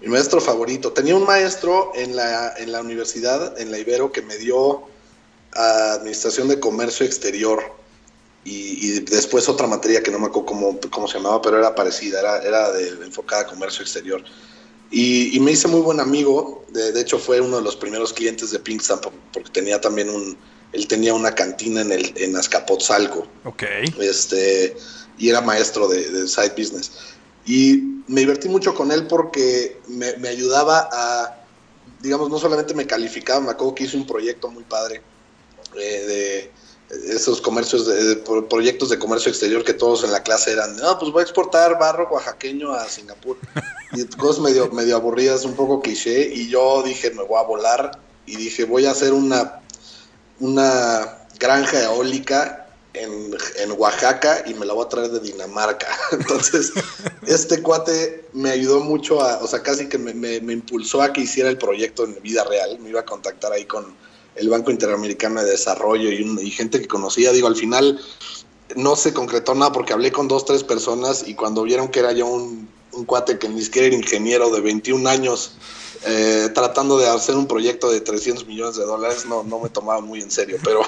[0.00, 0.92] Mi maestro favorito.
[0.92, 4.82] Tenía un maestro en la, en la universidad, en la Ibero, que me dio
[5.52, 7.60] Administración de Comercio Exterior
[8.44, 11.74] y, y después otra materia que no me acuerdo cómo, cómo se llamaba, pero era
[11.74, 14.22] parecida, era, era de, enfocada a comercio exterior.
[14.90, 18.12] Y, y me hice muy buen amigo, de, de hecho fue uno de los primeros
[18.12, 20.36] clientes de Pinkstamp porque tenía también un,
[20.72, 23.62] él tenía una cantina en, el, en Azcapotzalco Ok.
[24.00, 24.76] este,
[25.18, 26.90] y era maestro de, de side business.
[27.46, 31.36] Y me divertí mucho con él porque me, me ayudaba a,
[32.00, 35.02] digamos, no solamente me calificaba, me acuerdo que hice un proyecto muy padre
[35.76, 36.50] eh, de
[36.90, 38.16] esos comercios, de,
[38.48, 41.78] proyectos de comercio exterior que todos en la clase eran, no, pues voy a exportar
[41.78, 43.36] barro oaxaqueño a Singapur.
[43.92, 47.98] Y cosas medio, medio aburridas, un poco cliché, y yo dije, me voy a volar,
[48.24, 49.62] y dije, voy a hacer una,
[50.38, 53.34] una granja eólica en,
[53.76, 55.88] Oaxaca y me la voy a traer de Dinamarca.
[56.12, 56.72] Entonces,
[57.26, 61.22] este cuate me ayudó mucho a, o sea, casi que me, me impulsó a que
[61.22, 62.78] hiciera el proyecto en vida real.
[62.78, 63.92] Me iba a contactar ahí con
[64.36, 67.32] el Banco Interamericano de Desarrollo y, gente que conocía.
[67.32, 68.00] Digo, al final
[68.76, 72.12] no se concretó nada porque hablé con dos, tres personas y cuando vieron que era
[72.12, 72.68] yo un,
[73.06, 75.52] cuate que ni siquiera era ingeniero de 21 años
[76.06, 80.00] eh, tratando de hacer un proyecto de 300 millones de dólares, no, no me tomaba
[80.00, 80.82] muy en serio, pero,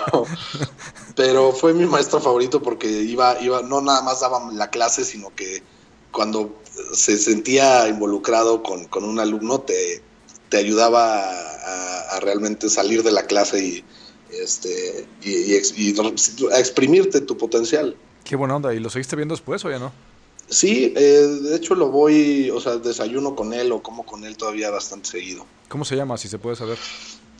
[1.16, 5.34] pero fue mi maestro favorito porque iba, iba, no nada más daba la clase, sino
[5.34, 5.62] que
[6.10, 6.60] cuando
[6.94, 10.02] se sentía involucrado con, con un alumno te,
[10.52, 11.18] te ayudaba
[12.10, 13.84] a, realmente salir de la clase y,
[14.30, 17.96] este, y, a exprimirte tu potencial.
[18.22, 18.74] Qué buena onda.
[18.74, 19.92] ¿Y lo seguiste viendo después o ya no?
[20.50, 24.36] Sí, eh, de hecho lo voy, o sea, desayuno con él o como con él
[24.36, 25.46] todavía bastante seguido.
[25.68, 26.76] ¿Cómo se llama, si se puede saber?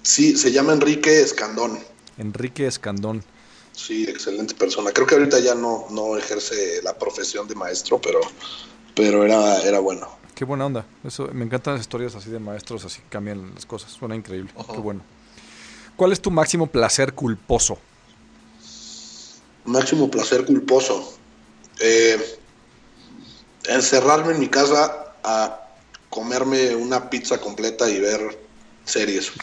[0.00, 1.78] Sí, se llama Enrique Escandón.
[2.16, 3.22] Enrique Escandón.
[3.72, 4.90] Sí, excelente persona.
[4.90, 8.20] Creo que ahorita ya no, no ejerce la profesión de maestro, pero,
[8.96, 10.21] pero era, era bueno.
[10.34, 10.86] Qué buena onda.
[11.04, 13.92] Eso, me encantan las historias así de maestros, así cambian las cosas.
[13.92, 14.50] Suena increíble.
[14.72, 15.02] Qué bueno.
[15.96, 17.78] ¿Cuál es tu máximo placer culposo?
[19.64, 21.14] Máximo placer culposo.
[21.80, 22.38] Eh,
[23.68, 25.60] encerrarme en mi casa a
[26.08, 28.38] comerme una pizza completa y ver
[28.84, 29.32] series.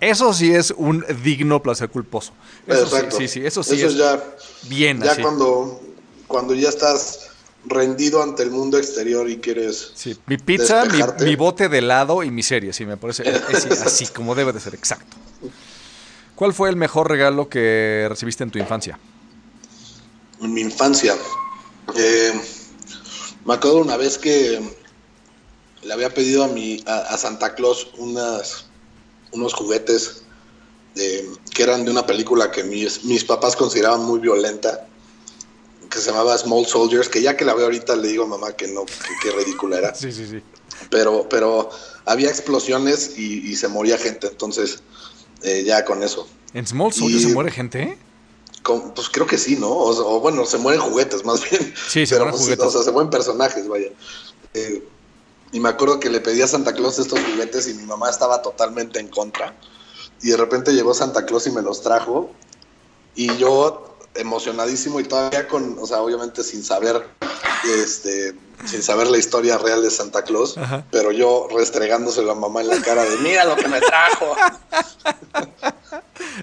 [0.00, 2.32] Eso sí es un digno placer culposo.
[2.66, 3.16] Exacto.
[3.16, 3.80] Sí, sí, eso sí.
[3.80, 4.22] es ya,
[4.62, 5.00] bien.
[5.00, 5.80] Ya cuando,
[6.26, 7.30] cuando ya estás
[7.66, 9.92] rendido ante el mundo exterior y quieres.
[9.94, 10.84] Sí, mi pizza,
[11.20, 13.22] mi, bote de helado y mi serie, sí, me parece
[13.84, 15.16] así como debe de ser, exacto.
[16.34, 18.98] ¿Cuál fue el mejor regalo que recibiste en tu infancia?
[20.40, 21.14] En mi infancia.
[21.96, 22.32] Eh,
[23.44, 24.60] me acuerdo una vez que
[25.82, 28.66] le había pedido a, mi, a, Santa Claus unas,
[29.32, 30.22] unos juguetes
[30.94, 34.86] que eran de una película que mis, mis papás consideraban muy violenta
[35.90, 38.52] que se llamaba Small Soldiers, que ya que la veo ahorita le digo a mamá
[38.52, 38.84] que no,
[39.22, 39.94] que, ridícula era.
[39.94, 40.42] Sí, sí, sí.
[40.90, 41.70] Pero, pero
[42.04, 44.80] había explosiones y, se moría gente, entonces
[45.42, 46.28] eh, ya con eso.
[46.52, 47.98] ¿En Small Soldiers se muere gente?
[48.94, 49.68] pues creo que sí, ¿no?
[49.68, 51.74] O, bueno, se mueren juguetes más bien.
[51.88, 52.64] Sí, se mueren juguetes.
[52.64, 53.88] O sea, se mueren personajes, vaya.
[54.54, 54.82] Eh,
[55.52, 58.42] y me acuerdo que le pedí a Santa Claus estos juguetes y mi mamá estaba
[58.42, 59.54] totalmente en contra.
[60.22, 62.30] Y de repente llegó Santa Claus y me los trajo.
[63.14, 67.06] Y yo emocionadísimo y todavía con, o sea, obviamente sin saber,
[67.64, 68.34] este,
[68.64, 70.56] sin saber la historia real de Santa Claus,
[70.90, 74.34] pero yo restregándose la mamá en la cara de mira lo que me trajo.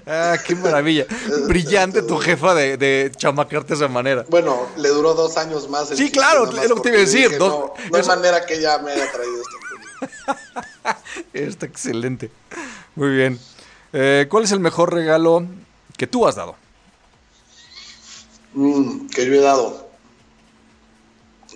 [0.06, 1.06] ah, qué maravilla.
[1.46, 4.24] Brillante tu jefa de, de chamacarte de esa manera.
[4.28, 5.88] Bueno, le duró dos años más.
[5.88, 7.38] sí, claro, es lo que te iba a decir.
[7.38, 9.62] no, hay manera que ella me haya traído esto.
[11.32, 12.30] Está excelente.
[12.94, 13.38] Muy bien.
[13.92, 15.46] Eh, ¿Cuál es el mejor regalo
[15.96, 16.56] que tú has dado?
[18.54, 19.88] Mm, que yo he dado.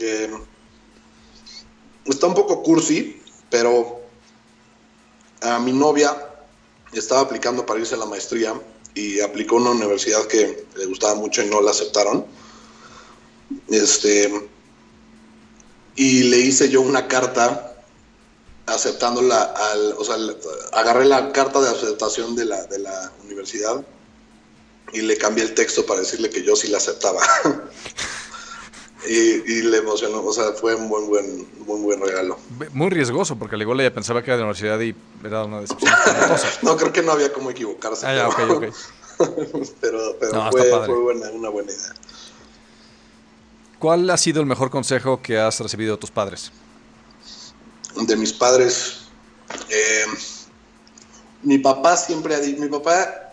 [0.01, 0.31] Eh,
[2.05, 3.21] está un poco cursi,
[3.51, 4.01] pero
[5.43, 6.17] a mi novia
[6.93, 8.55] estaba aplicando para irse a la maestría
[8.95, 12.25] y aplicó a una universidad que le gustaba mucho y no la aceptaron.
[13.69, 14.49] Este,
[15.97, 17.75] y le hice yo una carta
[18.67, 20.17] aceptándola al, o sea,
[20.73, 23.85] agarré la carta de aceptación de la, de la universidad
[24.93, 27.21] y le cambié el texto para decirle que yo sí la aceptaba.
[29.09, 32.39] y, le emocionó, o sea, fue un buen, buen, buen, buen regalo.
[32.73, 35.61] Muy riesgoso, porque al igual ella pensaba que era de la universidad y era una
[35.61, 35.93] decepción.
[36.63, 38.07] no, creo que no había como equivocarse.
[38.07, 38.61] Ah, pero,
[39.81, 41.95] pero, pero fue, buena, una buena idea.
[43.79, 46.51] ¿Cuál ha sido el mejor consejo que has recibido de tus padres?
[47.95, 49.03] De mis padres.
[49.69, 50.05] Eh,
[51.43, 53.26] mi papá siempre ha dicho, mi papá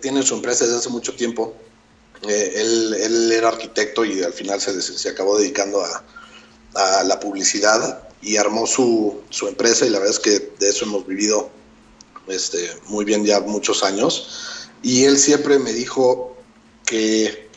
[0.00, 1.54] tiene su empresa desde hace mucho tiempo.
[2.22, 6.02] Eh, él, era arquitecto y al final se, se acabó dedicando a,
[7.04, 11.48] la publicidad y armó su, empresa y la verdad es que de eso hemos vivido
[12.28, 14.68] este, muy bien ya muchos años.
[14.82, 16.36] Y él siempre me dijo
[16.84, 17.48] que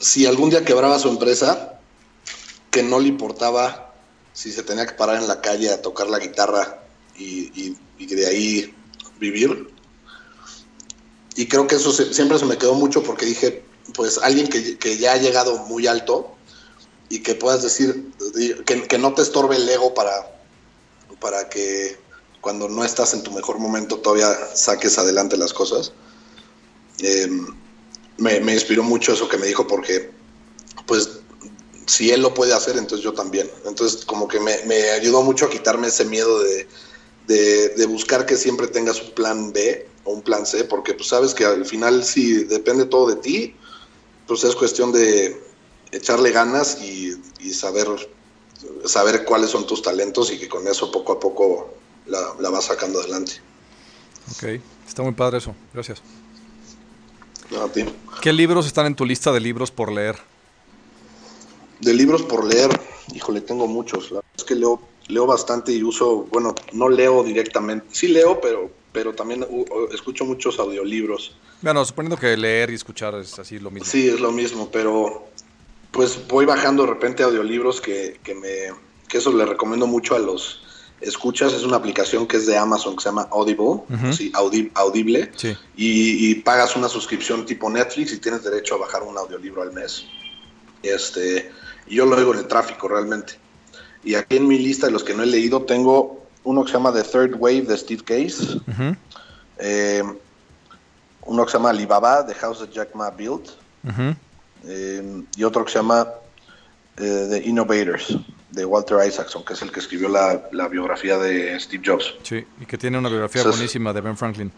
[0.00, 1.78] si algún día quebraba su empresa,
[2.72, 3.94] que no le importaba
[4.32, 6.82] si se tenía que parar en la calle a tocar la guitarra
[7.16, 8.74] y de ahí
[9.18, 9.75] vivir,
[11.36, 13.62] y creo que eso siempre se me quedó mucho porque dije,
[13.94, 16.34] pues alguien que, ya ha llegado muy alto
[17.10, 18.10] y que puedas decir,
[18.64, 20.40] que, no te estorbe el ego para,
[21.20, 21.98] para que
[22.40, 25.92] cuando no estás en tu mejor momento todavía saques adelante las cosas.
[27.00, 27.54] Em,
[28.16, 30.10] me, me, inspiró mucho eso que me dijo porque,
[30.86, 31.20] pues,
[31.86, 33.50] si él lo puede hacer, entonces yo también.
[33.66, 36.66] Entonces, como que me, me ayudó mucho a quitarme ese miedo de,
[37.26, 41.08] de, de, buscar que siempre tengas un plan B o un plan C, porque pues
[41.08, 43.54] sabes que al final si depende todo de ti,
[44.26, 45.40] pues es cuestión de
[45.92, 47.88] echarle ganas y, y saber,
[48.84, 51.74] saber cuáles son tus talentos y que con eso poco a poco
[52.06, 53.32] la, la vas sacando adelante.
[54.32, 56.02] Ok, está muy padre eso, gracias.
[57.50, 57.84] No, a ti.
[58.20, 60.16] ¿Qué libros están en tu lista de libros por leer?
[61.80, 62.70] De libros por leer,
[63.14, 64.10] híjole, tengo muchos.
[64.10, 68.40] La verdad es que leo, leo bastante y uso, bueno, no leo directamente, sí leo,
[68.40, 71.36] pero, pero también uh, escucho muchos audiolibros.
[71.60, 73.84] Bueno, suponiendo que leer y escuchar es así lo mismo.
[73.84, 75.28] Sí, es lo mismo, pero
[75.90, 78.72] pues voy bajando de repente audiolibros que, que me,
[79.06, 80.62] que eso le recomiendo mucho a los
[81.02, 81.52] escuchas.
[81.52, 84.12] Es una aplicación que es de Amazon que se llama Audible, uh -huh.
[84.14, 85.54] sí, Audi, Audible, sí.
[85.76, 89.74] y, y pagas una suscripción tipo Netflix y tienes derecho a bajar un audiolibro al
[89.74, 90.06] mes.
[90.82, 91.50] Este,
[91.86, 93.34] yo lo oigo en el tráfico realmente.
[94.02, 96.76] Y aquí en mi lista de los que no he leído tengo uno que se
[96.78, 98.96] llama The Third Wave de Steve Case, Uh -huh.
[99.58, 100.02] eh,
[101.26, 103.50] uno que se llama Alibaba, The House that Jack Ma Built,
[103.84, 104.16] Uh -huh.
[104.64, 106.08] eh, y otro que se llama
[106.96, 108.16] eh, The Innovators
[108.52, 112.14] de Walter Isaacson, que es el que escribió la, la biografía de Steve Jobs.
[112.22, 114.50] Sí, y que tiene una biografía Entonces, buenísima de Ben Franklin.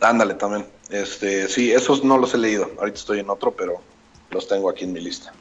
[0.00, 0.66] Ándale también.
[0.90, 2.70] Este, sí, esos no los he leído.
[2.78, 3.80] Ahorita estoy en otro, pero
[4.30, 5.32] los tengo aquí en mi lista.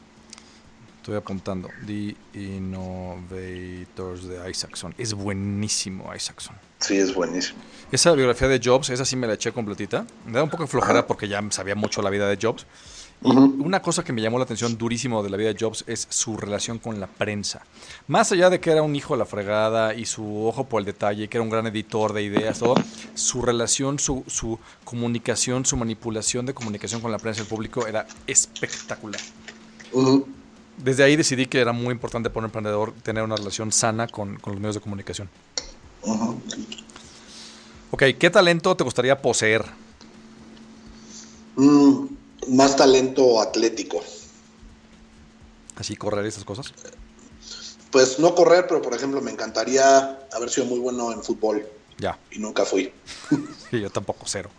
[1.05, 1.69] Estoy apuntando.
[1.85, 4.95] The Innovators de Isaacson.
[4.97, 6.55] Es buenísimo Isaacson.
[6.79, 7.59] Sí, es buenísimo.
[7.91, 10.07] Esa biografía de Jobs, esa sí me la eché completita.
[10.25, 11.07] Me da un poco de flojera Ajá.
[11.07, 12.65] porque ya sabía mucho la vida de Jobs.
[13.23, 16.07] Y una cosa que me llamó la atención durísimo de la vida de Jobs es
[16.09, 17.61] su relación con la prensa.
[18.07, 20.87] Más allá de que era un hijo de la fregada y su ojo por el
[20.87, 22.73] detalle, que era un gran editor de ideas, todo,
[23.13, 27.85] su relación, su, su comunicación, su manipulación de comunicación con la prensa y el público
[27.85, 29.21] era espectacular.
[29.91, 30.27] Ujú.
[30.77, 34.37] Desde ahí decidí que era muy importante para un emprendedor tener una relación sana con,
[34.37, 35.29] con los medios de comunicación.
[36.01, 36.41] Ujú.
[37.91, 39.63] Ok, ¿qué talento te gustaría poseer?
[41.55, 42.07] Mm,
[42.49, 44.03] más talento atlético.
[45.77, 46.73] Así correr y esas cosas.
[47.91, 51.65] Pues no correr, pero por ejemplo me encantaría haber sido muy bueno en fútbol
[51.97, 52.91] Ya, y nunca fui.
[53.71, 54.49] sí, yo tampoco cero.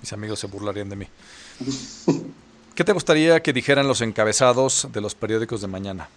[0.00, 1.06] Mis amigos se burlarían de mí.
[2.74, 6.08] ¿Qué te gustaría que dijeran los encabezados de los periódicos de mañana?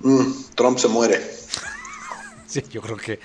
[0.00, 1.20] Mm, Trump se muere.
[2.46, 3.18] Sí, yo creo que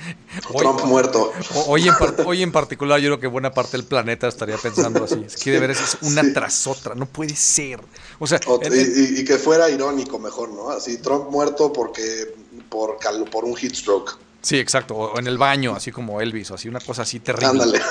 [0.52, 1.32] hoy, Trump muerto.
[1.68, 5.04] hoy en, par- hoy en particular yo creo que buena parte del planeta estaría pensando
[5.04, 5.24] así.
[5.24, 6.34] Es que de veras es una Sí.
[6.34, 7.80] tras otra, no puede ser.
[8.18, 10.72] O sea, O- y, que fuera irónico mejor, ¿no?
[10.72, 12.34] Así Trump muerto porque
[12.70, 12.98] por,
[13.30, 14.18] por un heat stroke.
[14.42, 17.50] sí, exacto, o en el baño, así como Elvis, o así una cosa así terrible.
[17.50, 17.82] Ándale.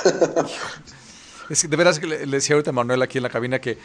[1.53, 3.77] Es de veras que le, le decía ahorita a Manuel aquí en la cabina que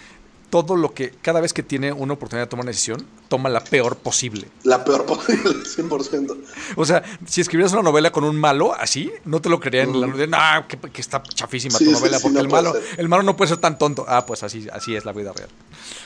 [0.51, 3.65] todo lo que, cada vez que tiene una oportunidad de tomar una decisión, toma la
[3.65, 4.47] peor posible.
[4.63, 6.37] La peor posible, 100%.
[6.77, 9.93] O sea, si escribieras una novela con un malo así, no te lo creerían.
[9.93, 10.61] en la.
[10.61, 12.83] No, que, que está chafísima Sí, tu novela, sí, porque no el malo, ser.
[13.01, 14.05] el malo no puede ser tan tonto.
[14.07, 15.49] Ah, pues así, así es la vida real.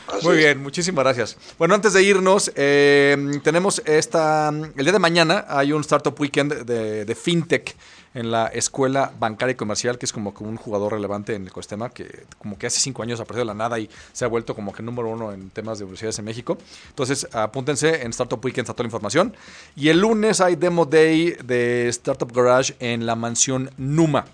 [0.07, 0.45] Así Muy es.
[0.45, 1.37] bien, muchísimas gracias.
[1.59, 4.49] Bueno, antes de irnos, eh, tenemos esta.
[4.49, 7.77] El día de mañana hay un Startup Weekend de, de FinTech
[8.19, 11.49] en la Escuela Bancaria y Comercial, que es como que un jugador relevante en el
[11.49, 14.57] ecosistema, que como que hace cinco años apareció de la nada y se ha vuelto
[14.57, 16.59] como que número uno en temas de universidades en México.
[16.89, 19.37] Entonces, apúntense en Startup Weekend, está toda la información.
[19.77, 24.25] Y el lunes hay Demo Day de Startup Garage en la mansión Numa.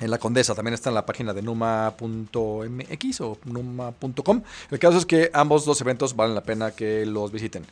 [0.00, 4.42] En la Condesa, también está en la página de numa.mx o numa.com.
[4.70, 7.64] El caso es que ambos dos eventos valen la pena que los visiten.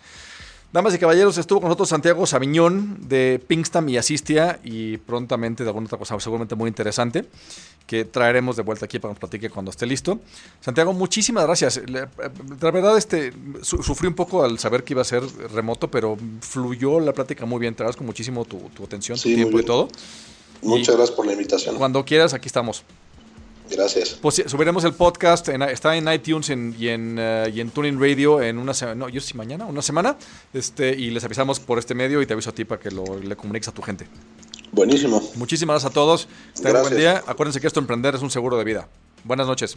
[0.72, 5.68] Damas y caballeros, estuvo con nosotros Santiago Sabiñón de Pinkstam y Asistia y prontamente de
[5.68, 7.26] alguna otra cosa seguramente muy interesante
[7.86, 10.20] que traeremos de vuelta aquí para que nos platique cuando esté listo.
[10.62, 11.76] Santiago, muchísimas gracias.
[11.86, 12.08] Le-
[12.60, 16.16] La verdad, este, su- sufrí un poco al saber que iba a ser remoto, pero
[16.40, 17.74] fluyó la plática muy bien.
[17.74, 19.88] Te agradezco muchísimo tu, tu atención, Sí, tu tiempo y todo.
[20.62, 21.76] Muchas gracias por la invitación.
[21.76, 22.82] Cuando quieras, aquí estamos.
[23.74, 24.18] Gracias.
[24.20, 27.98] Pues subiremos el podcast, en- está en iTunes en- y, en, eh, y en Tuning
[28.00, 30.16] Radio en una semana, no, yo sí mañana, una semana,
[30.52, 33.04] este, y les avisamos por este medio y te aviso a ti para que lo,
[33.18, 34.06] le comuniques a tu gente.
[34.72, 35.22] Buenísimo.
[35.36, 38.56] Muchísimas gracias a todos, tengan un buen día, acuérdense que esto emprender es un seguro
[38.56, 38.88] de vida.
[39.24, 39.76] Buenas noches.